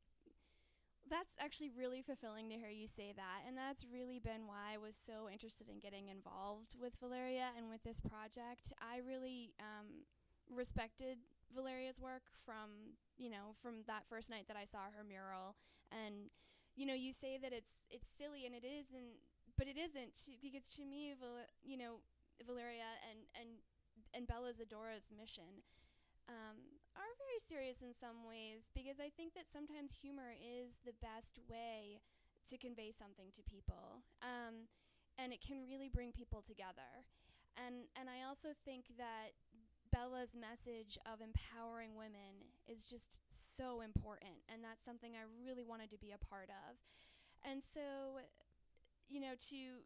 that's 1.08 1.34
actually 1.38 1.70
really 1.76 2.02
fulfilling 2.02 2.48
to 2.50 2.56
hear 2.56 2.70
you 2.70 2.86
say 2.86 3.12
that. 3.16 3.46
And 3.46 3.56
that's 3.56 3.86
really 3.92 4.18
been 4.18 4.46
why 4.46 4.74
I 4.74 4.78
was 4.78 4.94
so 4.96 5.28
interested 5.30 5.68
in 5.68 5.78
getting 5.78 6.08
involved 6.08 6.74
with 6.80 6.94
Valeria 7.00 7.50
and 7.56 7.68
with 7.68 7.82
this 7.84 8.00
project. 8.00 8.72
I 8.80 8.98
really 9.06 9.54
um, 9.60 10.04
respected 10.50 11.18
Valeria's 11.54 12.00
work 12.00 12.22
from, 12.44 12.96
you 13.16 13.30
know, 13.30 13.54
from 13.62 13.84
that 13.86 14.06
first 14.08 14.30
night 14.30 14.46
that 14.48 14.56
I 14.56 14.64
saw 14.64 14.90
her 14.92 15.04
mural. 15.04 15.56
And, 15.92 16.30
you 16.74 16.86
know, 16.86 16.94
you 16.94 17.12
say 17.12 17.38
that 17.40 17.52
it's 17.52 17.86
it's 17.90 18.08
silly 18.18 18.46
and 18.46 18.54
it 18.54 18.64
isn't, 18.66 19.22
but 19.56 19.66
it 19.66 19.76
isn't 19.78 20.16
because 20.42 20.66
to 20.76 20.84
me, 20.84 21.14
Val- 21.18 21.50
you 21.62 21.76
know, 21.78 22.02
Valeria 22.44 22.98
and, 23.08 23.24
and, 23.32 23.62
and 24.12 24.28
Bella 24.28 24.52
Zadore's 24.52 25.08
mission 25.14 25.64
um, 26.28 26.58
are 26.98 27.12
very 27.22 27.40
serious 27.40 27.80
in 27.80 27.94
some 27.94 28.26
ways 28.26 28.68
because 28.74 28.98
I 28.98 29.08
think 29.14 29.32
that 29.38 29.46
sometimes 29.48 29.94
humor 29.94 30.34
is 30.34 30.82
the 30.84 30.96
best 30.98 31.38
way 31.48 32.02
to 32.50 32.58
convey 32.58 32.90
something 32.92 33.30
to 33.34 33.42
people. 33.42 34.02
Um, 34.22 34.68
and 35.18 35.32
it 35.32 35.40
can 35.40 35.64
really 35.64 35.88
bring 35.88 36.12
people 36.12 36.42
together. 36.44 37.06
And 37.56 37.88
and 37.96 38.12
I 38.12 38.26
also 38.26 38.52
think 38.68 38.92
that 39.00 39.32
Bella's 39.96 40.36
message 40.36 41.00
of 41.08 41.24
empowering 41.24 41.96
women 41.96 42.44
is 42.68 42.84
just 42.84 43.16
so 43.32 43.80
important 43.80 44.36
and 44.52 44.60
that's 44.60 44.84
something 44.84 45.16
I 45.16 45.24
really 45.40 45.64
wanted 45.64 45.88
to 45.96 45.96
be 45.96 46.12
a 46.12 46.20
part 46.20 46.52
of. 46.52 46.76
And 47.40 47.64
so 47.64 48.20
you 49.08 49.24
know 49.24 49.32
to 49.48 49.80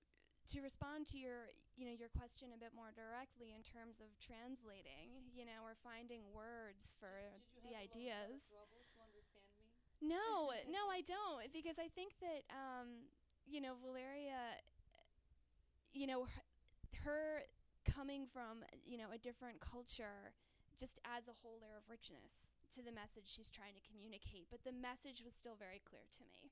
to 0.51 0.59
respond 0.67 1.07
to 1.15 1.17
your 1.17 1.55
you 1.79 1.87
know 1.87 1.95
your 1.95 2.11
question 2.11 2.51
a 2.51 2.59
bit 2.59 2.75
more 2.75 2.91
directly 2.91 3.55
in 3.55 3.63
terms 3.63 4.03
of 4.03 4.11
translating, 4.19 5.31
you 5.31 5.47
know, 5.47 5.63
or 5.63 5.79
finding 5.79 6.27
words 6.35 6.99
for 6.99 7.31
the 7.63 7.79
ideas. 7.79 8.51
No, 10.03 10.51
no, 10.77 10.91
I 10.91 11.07
don't 11.07 11.47
because 11.55 11.79
I 11.79 11.87
think 11.87 12.19
that 12.19 12.43
um, 12.51 13.07
you 13.47 13.63
know 13.63 13.79
Valeria 13.79 14.59
you 15.95 16.11
know 16.11 16.27
her, 16.27 16.43
her 17.07 17.47
coming 17.85 18.27
from 18.27 18.65
you 18.85 18.99
know 18.99 19.11
a 19.15 19.19
different 19.19 19.61
culture 19.61 20.35
just 20.79 21.01
adds 21.05 21.29
a 21.29 21.37
whole 21.43 21.61
layer 21.61 21.77
of 21.77 21.85
richness 21.89 22.47
to 22.73 22.81
the 22.81 22.93
message 22.93 23.27
she's 23.27 23.51
trying 23.51 23.75
to 23.75 23.83
communicate 23.85 24.47
but 24.51 24.63
the 24.65 24.73
message 24.73 25.23
was 25.25 25.35
still 25.35 25.59
very 25.59 25.83
clear 25.83 26.07
to 26.13 26.23
me 26.29 26.51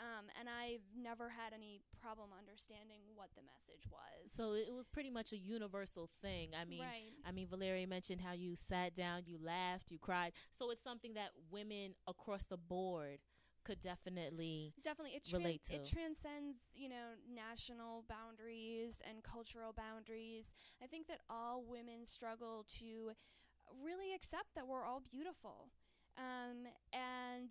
um, 0.00 0.32
and 0.40 0.48
I've 0.48 0.80
never 0.96 1.28
had 1.28 1.52
any 1.52 1.82
problem 2.00 2.30
understanding 2.32 3.02
what 3.14 3.28
the 3.36 3.42
message 3.42 3.84
was. 3.90 4.32
So 4.32 4.54
it 4.54 4.72
was 4.72 4.88
pretty 4.88 5.10
much 5.10 5.32
a 5.32 5.36
universal 5.36 6.08
thing. 6.22 6.52
I 6.58 6.64
mean, 6.64 6.80
right. 6.80 7.12
I 7.26 7.32
mean, 7.32 7.46
Valeria 7.46 7.86
mentioned 7.86 8.22
how 8.22 8.32
you 8.32 8.56
sat 8.56 8.94
down, 8.94 9.22
you 9.26 9.36
laughed, 9.38 9.90
you 9.90 9.98
cried. 9.98 10.32
So 10.52 10.70
it's 10.70 10.82
something 10.82 11.12
that 11.14 11.30
women 11.50 11.94
across 12.08 12.44
the 12.44 12.56
board 12.56 13.18
could 13.64 13.80
definitely 13.80 14.72
definitely 14.82 15.16
it 15.16 15.28
relate 15.32 15.62
to. 15.62 15.74
it 15.74 15.84
transcends 15.84 16.58
you 16.74 16.88
know 16.88 17.16
national 17.32 18.04
boundaries 18.08 19.00
and 19.08 19.22
cultural 19.22 19.72
boundaries 19.72 20.52
i 20.82 20.86
think 20.86 21.06
that 21.06 21.20
all 21.28 21.62
women 21.66 22.04
struggle 22.04 22.64
to 22.68 23.12
really 23.82 24.14
accept 24.14 24.54
that 24.54 24.66
we're 24.66 24.84
all 24.84 25.02
beautiful 25.10 25.70
um, 26.18 26.66
and 26.92 27.50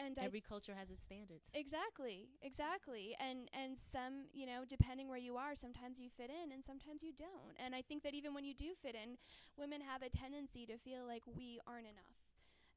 and 0.00 0.18
every 0.18 0.40
I 0.40 0.48
culture 0.48 0.74
has 0.76 0.90
its 0.90 1.02
standards. 1.02 1.50
Exactly, 1.52 2.28
exactly. 2.42 3.16
And 3.20 3.48
and 3.52 3.76
some, 3.76 4.28
you 4.32 4.46
know, 4.46 4.64
depending 4.66 5.08
where 5.08 5.18
you 5.18 5.36
are, 5.36 5.54
sometimes 5.54 5.98
you 5.98 6.08
fit 6.08 6.30
in 6.30 6.52
and 6.52 6.64
sometimes 6.64 7.02
you 7.02 7.12
don't. 7.12 7.56
And 7.62 7.74
I 7.74 7.82
think 7.82 8.02
that 8.04 8.14
even 8.14 8.32
when 8.34 8.44
you 8.44 8.54
do 8.54 8.72
fit 8.80 8.94
in, 8.94 9.16
women 9.56 9.80
have 9.80 10.02
a 10.02 10.08
tendency 10.08 10.66
to 10.66 10.78
feel 10.78 11.06
like 11.06 11.22
we 11.26 11.60
aren't 11.66 11.86
enough. 11.86 12.15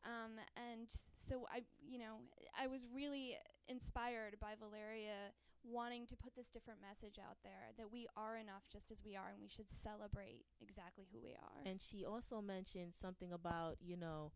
Um, 0.06 0.40
and 0.56 0.88
so 1.28 1.48
I, 1.52 1.64
you 1.82 2.00
know, 2.00 2.24
I 2.60 2.68
was 2.68 2.88
really 2.94 3.38
inspired 3.68 4.38
by 4.40 4.54
Valeria 4.60 5.32
wanting 5.64 6.08
to 6.08 6.16
put 6.16 6.36
this 6.36 6.48
different 6.48 6.80
message 6.82 7.20
out 7.20 7.38
there 7.44 7.72
that 7.78 7.92
we 7.92 8.08
are 8.16 8.38
enough 8.38 8.64
just 8.72 8.92
as 8.92 9.02
we 9.06 9.16
are 9.16 9.30
and 9.30 9.42
we 9.42 9.50
should 9.50 9.70
celebrate 9.70 10.46
exactly 10.62 11.06
who 11.12 11.20
we 11.22 11.34
are. 11.34 11.70
And 11.70 11.82
she 11.82 12.06
also 12.06 12.42
mentioned 12.42 12.96
something 12.96 13.34
about, 13.34 13.78
you 13.82 13.98
know, 13.98 14.32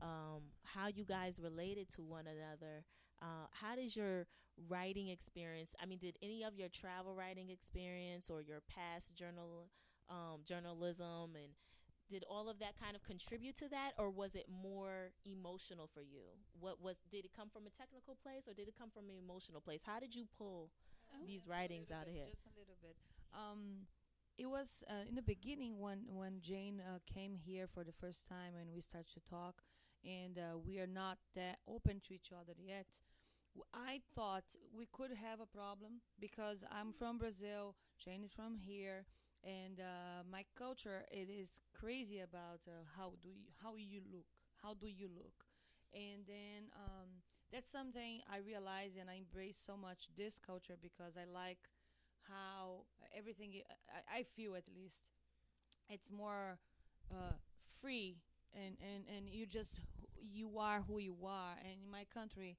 um, 0.00 0.54
how 0.64 0.86
you 0.86 1.04
guys 1.04 1.40
related 1.42 1.88
to 1.96 2.02
one 2.02 2.26
another. 2.26 2.84
Uh, 3.20 3.46
how 3.50 3.74
does 3.74 3.96
your 3.96 4.26
writing 4.68 5.08
experience? 5.08 5.74
I 5.82 5.86
mean, 5.86 5.98
did 5.98 6.16
any 6.22 6.44
of 6.44 6.56
your 6.56 6.68
travel 6.68 7.14
writing 7.14 7.50
experience 7.50 8.30
or 8.30 8.42
your 8.42 8.62
past 8.68 9.14
journal 9.16 9.70
um, 10.08 10.40
journalism 10.44 11.34
and 11.34 11.52
did 12.10 12.24
all 12.28 12.48
of 12.48 12.58
that 12.60 12.74
kind 12.80 12.96
of 12.96 13.02
contribute 13.04 13.56
to 13.58 13.68
that, 13.68 13.92
or 13.98 14.10
was 14.10 14.34
it 14.34 14.46
more 14.50 15.12
emotional 15.24 15.88
for 15.92 16.02
you? 16.02 16.24
What 16.58 16.80
was 16.82 16.96
did 17.10 17.24
it 17.24 17.30
come 17.36 17.48
from 17.50 17.66
a 17.66 17.70
technical 17.70 18.16
place, 18.22 18.48
or 18.48 18.54
did 18.54 18.68
it 18.68 18.74
come 18.78 18.90
from 18.90 19.08
an 19.10 19.16
emotional 19.16 19.60
place? 19.60 19.82
How 19.84 20.00
did 20.00 20.14
you 20.14 20.24
pull 20.36 20.70
Oh. 21.10 21.24
these 21.26 21.46
writings 21.46 21.90
out 21.90 22.06
of 22.06 22.12
here? 22.12 22.26
Just 22.28 22.44
a 22.46 22.58
little 22.58 22.76
bit. 22.82 22.94
Um, 23.32 23.86
it 24.36 24.44
was 24.46 24.84
uh, 24.90 25.08
in 25.08 25.14
the 25.14 25.22
beginning 25.22 25.80
when 25.80 26.00
when 26.08 26.40
Jane 26.40 26.80
uh, 26.80 26.98
came 27.06 27.34
here 27.34 27.66
for 27.66 27.82
the 27.82 27.92
first 27.92 28.26
time 28.28 28.52
and 28.60 28.72
we 28.74 28.80
started 28.82 29.12
to 29.14 29.20
talk, 29.20 29.62
and 30.04 30.38
uh, 30.38 30.58
we 30.58 30.78
are 30.78 30.86
not 30.86 31.18
that 31.34 31.58
open 31.66 32.00
to 32.08 32.14
each 32.14 32.30
other 32.32 32.52
yet. 32.58 32.86
I 33.72 34.00
thought 34.14 34.44
we 34.76 34.86
could 34.92 35.10
have 35.12 35.40
a 35.40 35.46
problem 35.46 36.00
because 36.20 36.62
I'm 36.70 36.92
from 36.92 37.18
Brazil, 37.18 37.74
Jane 37.98 38.22
is 38.22 38.32
from 38.32 38.56
here, 38.56 39.06
and 39.48 39.80
uh, 39.80 40.20
my 40.30 40.44
culture 40.56 41.04
it 41.10 41.28
is 41.32 41.60
crazy 41.72 42.20
about 42.20 42.60
uh, 42.68 42.84
how 42.96 43.12
do 43.22 43.28
you, 43.30 43.48
how 43.62 43.74
you 43.76 44.02
look, 44.12 44.26
how 44.62 44.74
do 44.74 44.86
you 44.88 45.08
look, 45.16 45.44
and 45.94 46.26
then 46.28 46.68
um, 46.76 47.08
that's 47.52 47.70
something 47.70 48.20
I 48.30 48.38
realize 48.38 48.92
and 49.00 49.08
I 49.08 49.14
embrace 49.16 49.58
so 49.64 49.76
much 49.76 50.08
this 50.16 50.38
culture 50.38 50.76
because 50.80 51.16
I 51.16 51.24
like 51.32 51.58
how 52.28 52.84
everything 53.16 53.52
I, 53.88 54.18
I 54.20 54.22
feel 54.36 54.54
at 54.56 54.68
least. 54.74 55.06
It's 55.90 56.10
more 56.10 56.58
uh, 57.10 57.34
free 57.80 58.18
and, 58.54 58.76
and, 58.80 59.04
and 59.08 59.28
you 59.28 59.46
just 59.46 59.80
you 60.20 60.58
are 60.58 60.82
who 60.88 60.98
you 60.98 61.16
are. 61.24 61.56
And 61.64 61.80
in 61.84 61.90
my 61.90 62.04
country 62.12 62.58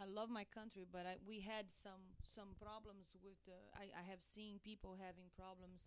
I 0.00 0.06
love 0.06 0.30
my 0.30 0.44
country 0.44 0.86
but 0.90 1.06
I, 1.06 1.16
we 1.26 1.40
had 1.40 1.66
some 1.72 2.14
some 2.24 2.54
problems 2.60 3.14
with 3.24 3.38
uh, 3.48 3.56
I, 3.76 3.90
I 4.00 4.04
have 4.10 4.22
seen 4.22 4.60
people 4.64 4.96
having 5.00 5.28
problems 5.36 5.86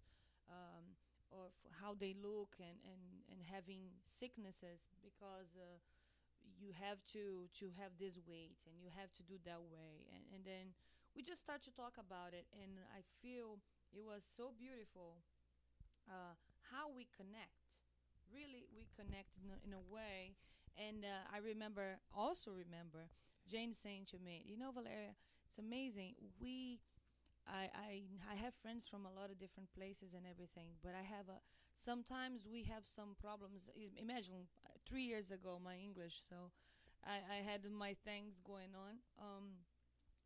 um, 0.49 0.97
of 1.31 1.53
how 1.81 1.93
they 1.93 2.15
look 2.17 2.57
and, 2.59 2.77
and, 2.85 3.01
and 3.29 3.39
having 3.45 3.93
sicknesses 4.09 4.89
because 5.05 5.53
uh, 5.55 5.77
you 6.59 6.73
have 6.75 6.99
to 7.13 7.47
to 7.55 7.71
have 7.79 7.93
this 7.99 8.17
weight 8.27 8.57
and 8.67 8.75
you 8.81 8.89
have 8.97 9.13
to 9.15 9.23
do 9.23 9.37
that 9.45 9.61
way. 9.71 10.05
And, 10.11 10.23
and 10.33 10.41
then 10.45 10.73
we 11.15 11.21
just 11.23 11.41
start 11.41 11.63
to 11.65 11.73
talk 11.73 11.97
about 11.99 12.37
it 12.37 12.45
and 12.53 12.77
i 12.93 13.01
feel 13.21 13.57
it 13.91 14.05
was 14.05 14.21
so 14.37 14.53
beautiful 14.53 15.25
uh, 16.09 16.33
how 16.71 16.89
we 16.89 17.07
connect. 17.15 17.73
Really 18.33 18.65
we 18.75 18.85
connect 18.95 19.33
in 19.41 19.49
a, 19.49 19.57
in 19.65 19.73
a 19.73 19.81
way. 19.81 20.37
And 20.77 21.03
uh, 21.03 21.25
i 21.33 21.39
remember 21.39 21.99
also 22.15 22.51
remember 22.51 23.09
jane 23.49 23.73
saying 23.73 24.05
to 24.11 24.17
me 24.19 24.43
you 24.45 24.55
know 24.57 24.71
valeria 24.71 25.15
it's 25.49 25.57
amazing. 25.57 26.13
We 26.39 26.79
I, 27.49 27.69
I 27.73 27.91
I 28.31 28.35
have 28.35 28.53
friends 28.61 28.87
from 28.87 29.05
a 29.05 29.11
lot 29.11 29.31
of 29.31 29.39
different 29.39 29.69
places 29.73 30.13
and 30.13 30.25
everything, 30.29 30.77
but 30.83 30.93
I 30.95 31.03
have 31.03 31.27
a 31.29 31.39
sometimes 31.75 32.47
we 32.51 32.63
have 32.63 32.85
some 32.85 33.15
problems. 33.19 33.69
Imagine 33.97 34.47
uh, 34.65 34.69
three 34.87 35.03
years 35.03 35.31
ago 35.31 35.59
my 35.63 35.75
English, 35.75 36.19
so 36.29 36.51
I, 37.05 37.19
I 37.39 37.43
had 37.43 37.61
my 37.71 37.95
things 38.05 38.39
going 38.45 38.73
on. 38.75 39.01
Um, 39.19 39.65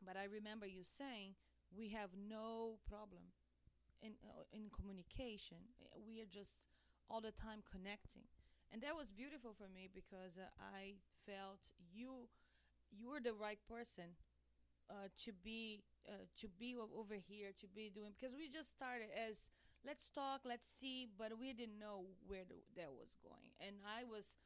but 0.05 0.17
I 0.17 0.25
remember 0.25 0.67
you 0.67 0.83
saying 0.83 1.35
we 1.75 1.89
have 1.89 2.11
no 2.17 2.77
problem 2.89 3.33
in 4.01 4.13
uh, 4.23 4.43
in 4.53 4.69
communication. 4.69 5.57
We 6.07 6.21
are 6.21 6.29
just 6.29 6.61
all 7.09 7.21
the 7.21 7.31
time 7.31 7.63
connecting, 7.69 8.27
and 8.71 8.81
that 8.83 8.95
was 8.95 9.11
beautiful 9.11 9.53
for 9.53 9.67
me 9.69 9.89
because 9.93 10.37
uh, 10.37 10.49
I 10.59 10.95
felt 11.25 11.61
you 11.93 12.29
you 12.91 13.09
were 13.09 13.21
the 13.21 13.33
right 13.33 13.59
person 13.67 14.15
uh, 14.89 15.07
to 15.25 15.31
be 15.43 15.83
uh, 16.07 16.25
to 16.39 16.47
be 16.59 16.75
over 16.75 17.15
here 17.15 17.51
to 17.59 17.67
be 17.67 17.91
doing 17.93 18.11
because 18.17 18.35
we 18.35 18.47
just 18.47 18.75
started 18.75 19.07
as 19.13 19.51
let's 19.85 20.09
talk 20.09 20.41
let's 20.45 20.69
see 20.69 21.07
but 21.17 21.37
we 21.39 21.53
didn't 21.53 21.79
know 21.79 22.05
where 22.27 22.43
the, 22.47 22.55
that 22.75 22.91
was 22.91 23.15
going. 23.21 23.51
And 23.59 23.77
i 23.83 24.03
was 24.03 24.37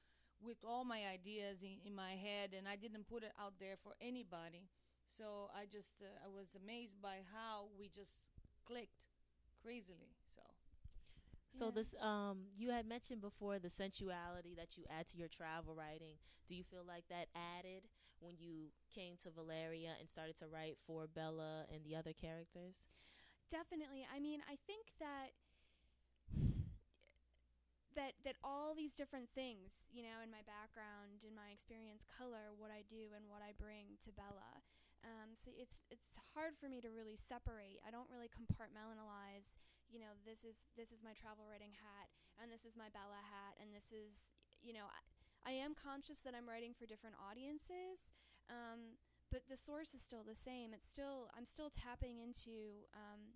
with 0.41 0.57
all 0.61 0.85
my 0.85 1.01
ideas 1.09 1.63
in, 1.63 1.81
in 1.85 1.95
my 1.95 2.13
head 2.13 2.53
and 2.57 2.67
i 2.67 2.75
didn't 2.75 3.07
put 3.07 3.23
it 3.23 3.33
out 3.39 3.53
there 3.59 3.77
for 3.81 3.93
anybody. 4.01 4.69
So 5.09 5.49
i 5.55 5.65
just 5.65 6.01
uh, 6.01 6.25
i 6.25 6.29
was 6.29 6.57
amazed 6.57 7.01
by 7.01 7.23
how 7.33 7.69
we 7.77 7.89
just 7.89 8.21
clicked 8.65 9.05
crazily 9.63 10.16
so 11.57 11.65
Yeah. 11.65 11.71
this, 11.71 11.95
um, 12.01 12.47
you 12.55 12.69
had 12.71 12.85
mentioned 12.85 13.21
before 13.21 13.59
the 13.59 13.69
sensuality 13.69 14.55
that 14.55 14.77
you 14.77 14.85
add 14.89 15.07
to 15.07 15.17
your 15.17 15.27
travel 15.27 15.75
writing. 15.75 16.17
Do 16.47 16.55
you 16.55 16.63
feel 16.63 16.83
like 16.85 17.07
that 17.09 17.27
added 17.35 17.87
when 18.19 18.37
you 18.37 18.71
came 18.93 19.15
to 19.23 19.31
Valeria 19.31 19.95
and 19.99 20.09
started 20.09 20.35
to 20.37 20.47
write 20.47 20.77
for 20.85 21.07
Bella 21.07 21.65
and 21.73 21.83
the 21.83 21.95
other 21.95 22.13
characters? 22.13 22.85
Definitely. 23.49 24.05
I 24.13 24.19
mean, 24.19 24.41
I 24.49 24.57
think 24.67 24.91
that 24.99 25.31
that 27.95 28.13
that 28.23 28.37
all 28.43 28.75
these 28.77 28.93
different 28.93 29.29
things, 29.33 29.81
you 29.89 30.03
know, 30.03 30.21
in 30.21 30.29
my 30.29 30.45
background, 30.45 31.25
in 31.25 31.33
my 31.33 31.49
experience, 31.49 32.05
color 32.05 32.53
what 32.53 32.69
I 32.69 32.85
do 32.85 33.09
and 33.15 33.25
what 33.25 33.41
I 33.41 33.57
bring 33.57 33.97
to 34.05 34.11
Bella. 34.13 34.61
Um, 35.01 35.33
so 35.33 35.49
it's 35.57 35.79
it's 35.89 36.19
hard 36.35 36.53
for 36.59 36.69
me 36.69 36.81
to 36.81 36.89
really 36.93 37.17
separate. 37.17 37.81
I 37.85 37.89
don't 37.89 38.09
really 38.11 38.29
compartmentalize. 38.29 39.55
You 39.87 40.03
know, 40.03 40.13
this 40.27 40.43
is 40.43 40.67
this 40.75 40.91
is 40.91 41.03
my 41.03 41.15
travel 41.15 41.47
writing 41.47 41.71
hat, 41.75 42.11
and 42.37 42.51
this 42.51 42.67
is 42.67 42.75
my 42.75 42.91
Bella 42.91 43.23
hat, 43.23 43.55
and 43.59 43.71
this 43.71 43.89
is 43.91 44.35
you 44.61 44.75
know. 44.75 44.87
I, 44.87 45.01
I 45.47 45.55
am 45.63 45.71
conscious 45.79 46.19
that 46.27 46.35
I'm 46.35 46.43
writing 46.43 46.75
for 46.75 46.83
different 46.83 47.15
audiences, 47.23 48.11
um, 48.51 48.99
but 49.31 49.47
the 49.47 49.55
source 49.55 49.95
is 49.95 50.03
still 50.03 50.27
the 50.27 50.35
same. 50.35 50.75
It's 50.75 50.87
still 50.87 51.31
I'm 51.39 51.47
still 51.47 51.71
tapping 51.71 52.19
into 52.19 52.83
um, 52.91 53.31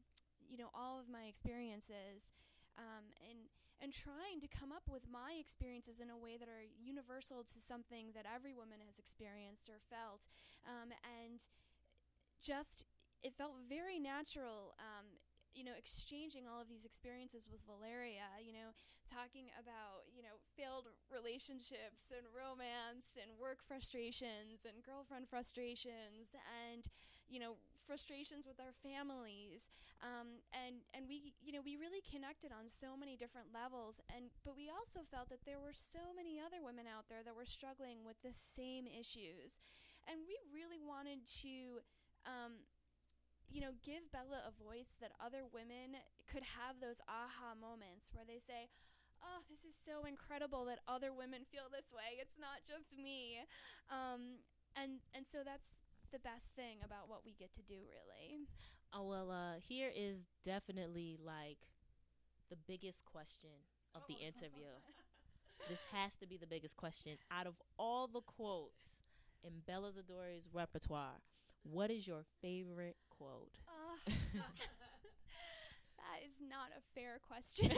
you 0.51 0.59
know 0.59 0.67
all 0.75 0.99
of 0.99 1.07
my 1.07 1.31
experiences 1.31 2.27
um, 2.75 3.15
and 3.23 3.47
and 3.81 3.89
trying 3.89 4.37
to 4.43 4.51
come 4.51 4.69
up 4.69 4.85
with 4.91 5.07
my 5.09 5.39
experiences 5.39 6.03
in 6.03 6.11
a 6.13 6.19
way 6.19 6.37
that 6.37 6.51
are 6.51 6.67
universal 6.77 7.41
to 7.47 7.57
something 7.57 8.13
that 8.13 8.29
every 8.29 8.53
woman 8.53 8.77
has 8.85 8.99
experienced 8.99 9.71
or 9.71 9.81
felt 9.89 10.29
um, 10.67 10.93
and 11.01 11.49
just 12.43 12.85
it 13.23 13.33
felt 13.33 13.57
very 13.65 13.97
natural 13.97 14.77
um, 14.77 15.17
you 15.53 15.63
know 15.63 15.75
exchanging 15.77 16.47
all 16.47 16.61
of 16.61 16.69
these 16.69 16.85
experiences 16.85 17.47
with 17.51 17.61
Valeria 17.67 18.27
you 18.39 18.53
know 18.53 18.71
talking 19.09 19.51
about 19.59 20.07
you 20.07 20.23
know 20.23 20.39
failed 20.55 20.87
relationships 21.11 22.07
and 22.15 22.23
romance 22.31 23.17
and 23.19 23.27
work 23.35 23.59
frustrations 23.65 24.63
and 24.63 24.79
girlfriend 24.85 25.27
frustrations 25.27 26.31
and 26.63 26.87
you 27.27 27.39
know 27.39 27.59
frustrations 27.91 28.47
with 28.47 28.55
our 28.63 28.71
families. 28.79 29.67
Um, 29.99 30.39
and 30.55 30.81
and 30.95 31.05
we 31.11 31.35
you 31.43 31.51
know 31.51 31.59
we 31.59 31.75
really 31.75 32.01
connected 32.07 32.55
on 32.55 32.71
so 32.71 32.95
many 32.95 33.19
different 33.19 33.51
levels. 33.51 33.99
And 34.07 34.31
but 34.47 34.55
we 34.55 34.71
also 34.71 35.03
felt 35.03 35.27
that 35.29 35.43
there 35.43 35.59
were 35.59 35.75
so 35.75 36.15
many 36.15 36.39
other 36.39 36.63
women 36.63 36.87
out 36.87 37.11
there 37.11 37.21
that 37.27 37.35
were 37.35 37.47
struggling 37.47 38.07
with 38.07 38.15
the 38.23 38.31
same 38.31 38.87
issues. 38.87 39.59
And 40.09 40.25
we 40.25 40.33
really 40.49 40.81
wanted 40.81 41.27
to 41.45 41.83
um, 42.25 42.63
you 43.51 43.59
know, 43.59 43.75
give 43.83 44.07
Bella 44.15 44.47
a 44.47 44.53
voice 44.55 44.95
that 45.03 45.11
other 45.19 45.43
women 45.43 45.99
could 46.31 46.43
have 46.55 46.79
those 46.79 47.03
aha 47.11 47.53
moments 47.59 48.15
where 48.15 48.23
they 48.23 48.39
say, 48.39 48.71
"Oh, 49.19 49.43
this 49.51 49.67
is 49.67 49.75
so 49.75 50.07
incredible 50.07 50.63
that 50.71 50.79
other 50.87 51.11
women 51.11 51.43
feel 51.51 51.67
this 51.67 51.91
way. 51.91 52.15
It's 52.17 52.39
not 52.39 52.63
just 52.63 52.95
me." 52.95 53.43
Um, 53.91 54.39
and 54.75 55.03
and 55.13 55.27
so 55.27 55.43
that's 55.43 55.75
the 56.11 56.19
best 56.19 56.47
thing 56.55 56.79
about 56.83 57.11
what 57.11 57.23
we 57.27 57.35
get 57.35 57.53
to 57.55 57.63
do, 57.63 57.83
really. 57.91 58.47
Oh 58.93 59.03
well, 59.03 59.31
uh, 59.31 59.59
here 59.59 59.91
is 59.93 60.25
definitely 60.43 61.17
like 61.19 61.67
the 62.49 62.57
biggest 62.67 63.05
question 63.05 63.67
of 63.95 64.01
the 64.07 64.15
interview. 64.15 64.79
this 65.69 65.79
has 65.91 66.15
to 66.15 66.27
be 66.27 66.37
the 66.37 66.47
biggest 66.47 66.75
question 66.75 67.17
out 67.29 67.47
of 67.47 67.55
all 67.77 68.07
the 68.07 68.21
quotes 68.21 69.03
in 69.43 69.61
Bella 69.65 69.91
Zadore's 69.91 70.47
repertoire. 70.51 71.21
What 71.63 71.91
is 71.91 72.07
your 72.07 72.23
favorite 72.41 72.97
quote? 73.21 73.53
Uh, 73.69 74.01
that 76.01 76.25
is 76.25 76.33
not 76.41 76.73
a 76.73 76.81
fair 76.97 77.21
question. 77.21 77.69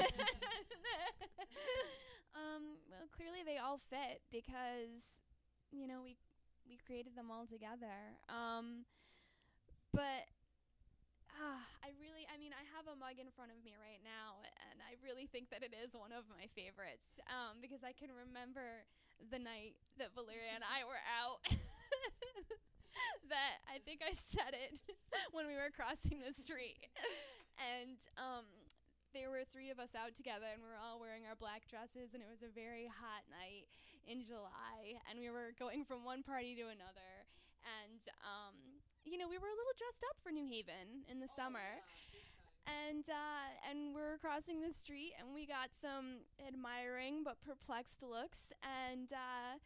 um, 2.39 2.79
well, 2.87 3.11
clearly 3.11 3.43
they 3.43 3.59
all 3.59 3.75
fit 3.75 4.23
because 4.31 5.19
you 5.75 5.83
know 5.83 5.99
we 5.99 6.15
we 6.63 6.79
created 6.79 7.19
them 7.19 7.27
all 7.27 7.43
together. 7.43 8.15
Um, 8.31 8.87
but 9.91 10.31
ah, 11.35 11.59
I 11.83 11.91
really, 11.99 12.23
I 12.31 12.39
mean, 12.39 12.55
I 12.55 12.63
have 12.71 12.87
a 12.87 12.95
mug 12.95 13.19
in 13.19 13.27
front 13.35 13.51
of 13.51 13.59
me 13.67 13.75
right 13.75 13.99
now, 13.99 14.39
and 14.71 14.79
I 14.79 14.95
really 15.03 15.27
think 15.27 15.51
that 15.51 15.59
it 15.59 15.75
is 15.75 15.91
one 15.91 16.15
of 16.15 16.23
my 16.31 16.47
favorites 16.55 17.19
um, 17.27 17.59
because 17.59 17.83
I 17.83 17.91
can 17.91 18.15
remember 18.15 18.87
the 19.27 19.43
night 19.43 19.75
that 19.99 20.15
Valeria 20.15 20.55
and 20.55 20.63
I 20.63 20.87
were 20.87 21.03
out. 21.03 21.43
that 23.33 23.63
I 23.69 23.81
think 23.81 24.01
I 24.05 24.13
said 24.29 24.53
it 24.53 24.79
when 25.35 25.47
we 25.47 25.55
were 25.55 25.73
crossing 25.73 26.21
the 26.21 26.33
street. 26.33 26.79
and 27.57 27.97
um, 28.17 28.45
there 29.13 29.29
were 29.29 29.45
three 29.45 29.69
of 29.69 29.77
us 29.77 29.93
out 29.93 30.17
together, 30.17 30.49
and 30.49 30.61
we 30.61 30.69
were 30.69 30.81
all 30.81 30.97
wearing 30.97 31.29
our 31.29 31.37
black 31.37 31.69
dresses, 31.69 32.17
and 32.17 32.21
it 32.21 32.29
was 32.29 32.41
a 32.41 32.49
very 32.49 32.89
hot 32.89 33.25
night 33.29 33.69
in 34.09 34.25
July, 34.25 34.97
and 35.05 35.21
we 35.21 35.29
were 35.29 35.53
going 35.55 35.85
from 35.85 36.01
one 36.01 36.25
party 36.25 36.57
to 36.57 36.65
another. 36.67 37.13
And, 37.63 38.03
um, 38.25 38.81
you 39.05 39.15
know, 39.15 39.29
we 39.29 39.37
were 39.37 39.47
a 39.47 39.57
little 39.57 39.77
dressed 39.77 40.03
up 40.09 40.17
for 40.19 40.33
New 40.33 40.43
Haven 40.49 41.07
in 41.07 41.21
the 41.21 41.29
oh 41.31 41.37
summer. 41.37 41.79
And 42.63 43.03
uh, 43.11 43.47
and 43.67 43.91
we're 43.91 44.15
crossing 44.23 44.63
the 44.63 44.71
street, 44.71 45.11
and 45.19 45.35
we 45.35 45.43
got 45.43 45.75
some 45.83 46.23
admiring 46.39 47.19
but 47.19 47.35
perplexed 47.43 47.99
looks, 47.99 48.55
and 48.63 49.11
uh, 49.11 49.59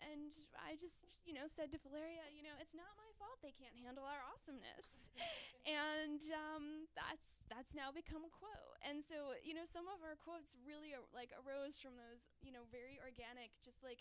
and 0.00 0.32
I 0.56 0.74
just, 0.80 1.11
you 1.22 1.34
know, 1.34 1.46
said 1.54 1.70
to 1.70 1.78
Valeria, 1.82 2.26
you 2.34 2.42
know, 2.42 2.54
it's 2.58 2.74
not 2.74 2.90
my 2.98 3.10
fault 3.18 3.38
they 3.40 3.54
can't 3.54 3.74
handle 3.78 4.02
our 4.02 4.22
awesomeness, 4.26 4.86
and 5.68 6.20
um, 6.34 6.90
that's 6.98 7.38
that's 7.46 7.72
now 7.76 7.92
become 7.92 8.24
a 8.26 8.32
quote. 8.32 8.76
And 8.82 9.04
so, 9.04 9.36
you 9.44 9.52
know, 9.52 9.68
some 9.68 9.86
of 9.86 10.00
our 10.02 10.16
quotes 10.18 10.56
really 10.64 10.96
are, 10.96 11.04
like 11.12 11.30
arose 11.44 11.76
from 11.76 11.94
those, 12.00 12.24
you 12.40 12.50
know, 12.50 12.64
very 12.72 12.96
organic, 12.98 13.52
just 13.60 13.84
like, 13.84 14.00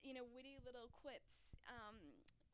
you 0.00 0.16
know, 0.16 0.24
witty 0.32 0.58
little 0.64 0.88
quips. 0.90 1.52
Um, 1.68 2.00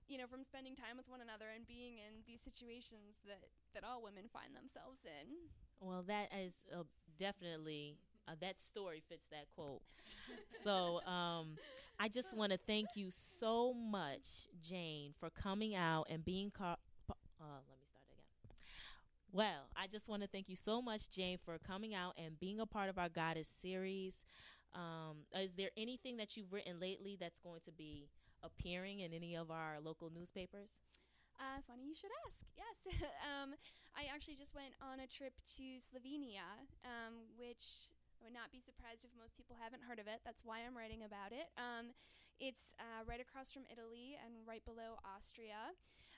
you 0.09 0.17
know, 0.17 0.25
from 0.25 0.41
spending 0.41 0.73
time 0.73 0.97
with 0.97 1.05
one 1.09 1.21
another 1.21 1.53
and 1.53 1.69
being 1.69 2.01
in 2.01 2.25
these 2.25 2.41
situations 2.41 3.21
that 3.29 3.53
that 3.77 3.85
all 3.85 4.01
women 4.01 4.25
find 4.33 4.57
themselves 4.57 5.05
in. 5.05 5.49
Well, 5.81 6.03
that 6.09 6.33
is 6.33 6.65
uh, 6.73 6.89
definitely 7.21 8.01
uh, 8.29 8.37
that 8.41 8.61
story 8.61 9.03
fits 9.09 9.29
that 9.31 9.49
quote. 9.55 9.83
so 10.65 11.01
um, 11.05 11.57
I 12.01 12.09
just 12.09 12.37
want 12.37 12.53
to 12.53 12.59
thank 12.59 12.89
you 12.95 13.09
so 13.11 13.75
much, 13.75 14.47
Jane, 14.63 15.15
for 15.19 15.31
coming 15.31 15.75
out 15.75 16.07
and 16.09 16.25
being. 16.25 16.51
Car- 16.51 16.79
uh, 17.11 17.15
let 17.69 17.79
me 17.79 17.87
start 17.89 18.05
again. 18.09 18.57
Well, 19.33 19.69
I 19.77 19.89
just 19.89 20.09
want 20.09 20.23
to 20.23 20.29
thank 20.29 20.49
you 20.49 20.57
so 20.57 20.81
much, 20.81 21.11
Jane, 21.11 21.39
for 21.45 21.59
coming 21.59 21.95
out 21.95 22.15
and 22.17 22.39
being 22.39 22.61
a 22.61 22.67
part 22.67 22.89
of 22.89 22.99
our 22.99 23.09
Goddess 23.09 23.49
series. 23.49 24.23
Um, 24.75 25.27
is 25.35 25.55
there 25.55 25.71
anything 25.77 26.19
that 26.19 26.37
you've 26.37 26.53
written 26.53 26.79
lately 26.79 27.17
that's 27.19 27.41
going 27.41 27.61
to 27.65 27.73
be 27.73 28.09
appearing 28.45 29.01
in 29.01 29.13
any 29.13 29.35
of 29.35 29.51
our 29.51 29.79
local 29.83 30.11
newspapers? 30.15 30.71
Uh, 31.39 31.63
funny 31.67 31.87
you 31.87 31.95
should 31.95 32.11
ask. 32.27 32.47
Yes. 32.57 33.03
um, 33.27 33.55
I 33.97 34.13
actually 34.15 34.37
just 34.37 34.55
went 34.55 34.75
on 34.83 35.01
a 35.01 35.07
trip 35.07 35.33
to 35.57 35.63
Slovenia, 35.83 36.47
um, 36.85 37.15
which 37.37 37.91
I 38.19 38.27
would 38.27 38.35
not 38.35 38.51
be 38.51 38.59
surprised 38.59 39.07
if 39.07 39.15
most 39.15 39.39
people 39.39 39.55
haven't 39.55 39.87
heard 39.87 40.03
of 40.03 40.11
it. 40.11 40.19
That's 40.27 40.43
why 40.43 40.67
I'm 40.67 40.75
writing 40.75 41.07
about 41.07 41.31
it. 41.31 41.55
Um, 41.55 41.95
it's 42.43 42.75
uh, 42.83 43.07
right 43.07 43.23
across 43.23 43.55
from 43.55 43.63
Italy 43.71 44.19
and 44.19 44.43
right 44.43 44.63
below 44.67 44.99
Austria. 45.07 45.71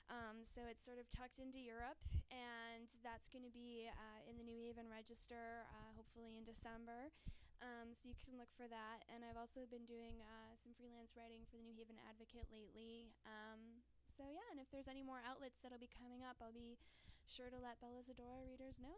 Um, 0.09 0.41
so 0.41 0.65
it's 0.65 0.81
sort 0.81 0.97
of 0.97 1.05
tucked 1.13 1.37
into 1.37 1.61
Europe, 1.61 2.01
and 2.33 2.89
that's 3.05 3.29
going 3.29 3.45
to 3.45 3.53
be 3.53 3.87
uh, 3.87 4.19
in 4.25 4.35
the 4.35 4.43
New 4.43 4.57
Haven 4.59 4.89
Register, 4.89 5.63
uh, 5.71 5.93
hopefully 5.93 6.35
in 6.35 6.43
December. 6.43 7.13
Um, 7.61 7.93
so 7.93 8.09
you 8.09 8.17
can 8.17 8.41
look 8.41 8.49
for 8.57 8.65
that. 8.65 9.05
And 9.13 9.21
I've 9.21 9.37
also 9.37 9.69
been 9.69 9.85
doing 9.85 10.19
uh, 10.25 10.57
some 10.57 10.73
freelance 10.73 11.13
writing 11.13 11.45
for 11.45 11.61
the 11.61 11.63
New 11.63 11.77
Haven 11.77 12.01
Advocate 12.09 12.49
lately. 12.49 13.13
Um, 13.29 13.85
so 14.09 14.25
yeah, 14.25 14.43
and 14.49 14.57
if 14.57 14.67
there's 14.73 14.89
any 14.89 15.05
more 15.05 15.21
outlets 15.21 15.61
that'll 15.61 15.81
be 15.81 15.89
coming 15.93 16.25
up, 16.25 16.41
I'll 16.41 16.53
be 16.53 16.81
sure 17.29 17.53
to 17.53 17.61
let 17.61 17.77
Bella 17.77 18.01
Zadore 18.01 18.41
readers 18.41 18.81
know. 18.81 18.97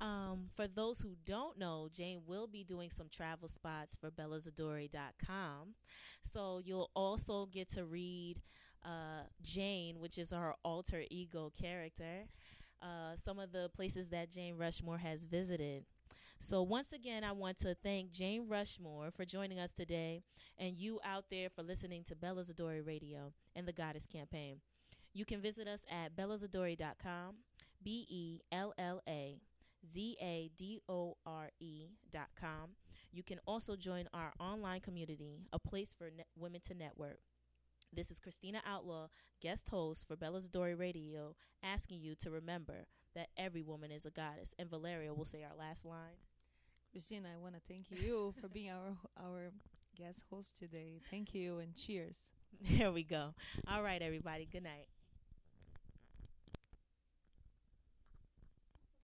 Um, 0.00 0.50
for 0.54 0.68
those 0.68 1.00
who 1.00 1.16
don't 1.24 1.58
know, 1.58 1.88
Jane 1.92 2.20
will 2.26 2.46
be 2.46 2.62
doing 2.62 2.90
some 2.90 3.08
travel 3.08 3.48
spots 3.48 3.96
for 4.00 4.10
bellazadore.com. 4.10 5.74
So 6.22 6.60
you'll 6.64 6.90
also 6.94 7.46
get 7.46 7.68
to 7.72 7.84
read 7.84 8.40
uh, 8.84 9.24
Jane, 9.42 9.98
which 9.98 10.18
is 10.18 10.30
her 10.30 10.54
alter 10.64 11.02
ego 11.10 11.52
character, 11.60 12.26
uh, 12.80 13.16
some 13.16 13.38
of 13.38 13.52
the 13.52 13.70
places 13.74 14.08
that 14.10 14.30
Jane 14.30 14.56
Rushmore 14.56 14.98
has 14.98 15.24
visited. 15.24 15.84
So, 16.40 16.62
once 16.62 16.92
again, 16.92 17.24
I 17.24 17.32
want 17.32 17.58
to 17.58 17.74
thank 17.74 18.12
Jane 18.12 18.46
Rushmore 18.48 19.10
for 19.10 19.24
joining 19.24 19.58
us 19.58 19.72
today 19.72 20.22
and 20.56 20.76
you 20.76 21.00
out 21.04 21.24
there 21.32 21.48
for 21.50 21.64
listening 21.64 22.04
to 22.04 22.14
Bella 22.14 22.42
Zadore 22.44 22.86
Radio 22.86 23.32
and 23.56 23.66
the 23.66 23.72
Goddess 23.72 24.06
Campaign. 24.06 24.60
You 25.12 25.24
can 25.24 25.40
visit 25.40 25.66
us 25.66 25.84
at 25.90 26.14
bellazadore.com, 26.14 27.34
B 27.82 28.06
E 28.08 28.40
L 28.52 28.72
L 28.78 29.02
A 29.08 29.40
Z 29.90 30.16
A 30.20 30.50
D 30.56 30.80
O 30.88 31.16
R 31.26 31.50
E 31.60 31.88
dot 32.10 32.28
com. 32.38 32.70
You 33.12 33.22
can 33.22 33.38
also 33.46 33.76
join 33.76 34.08
our 34.12 34.32
online 34.38 34.80
community, 34.80 35.46
a 35.52 35.58
place 35.58 35.94
for 35.96 36.10
ne- 36.10 36.24
women 36.36 36.60
to 36.66 36.74
network. 36.74 37.20
This 37.92 38.10
is 38.10 38.20
Christina 38.20 38.60
Outlaw, 38.66 39.08
guest 39.40 39.68
host 39.70 40.06
for 40.06 40.16
Bella 40.16 40.40
Zadore 40.40 40.78
Radio, 40.78 41.34
asking 41.62 42.00
you 42.02 42.14
to 42.16 42.30
remember 42.30 42.86
that 43.14 43.28
every 43.36 43.62
woman 43.62 43.90
is 43.90 44.04
a 44.04 44.10
goddess. 44.10 44.54
And 44.58 44.68
Valeria 44.68 45.14
will 45.14 45.24
say 45.24 45.42
our 45.42 45.56
last 45.56 45.84
line. 45.86 46.18
Christina, 46.92 47.28
I 47.34 47.38
want 47.38 47.54
to 47.54 47.60
thank 47.68 47.86
you 47.90 48.34
for 48.40 48.48
being 48.52 48.70
our 48.70 48.96
our 49.18 49.50
guest 49.96 50.24
host 50.30 50.56
today. 50.58 51.00
Thank 51.10 51.34
you 51.34 51.58
and 51.58 51.74
cheers. 51.74 52.18
There 52.78 52.90
we 52.92 53.04
go. 53.04 53.34
All 53.66 53.82
right, 53.82 54.00
everybody. 54.02 54.48
Good 54.50 54.64
night. 54.64 54.88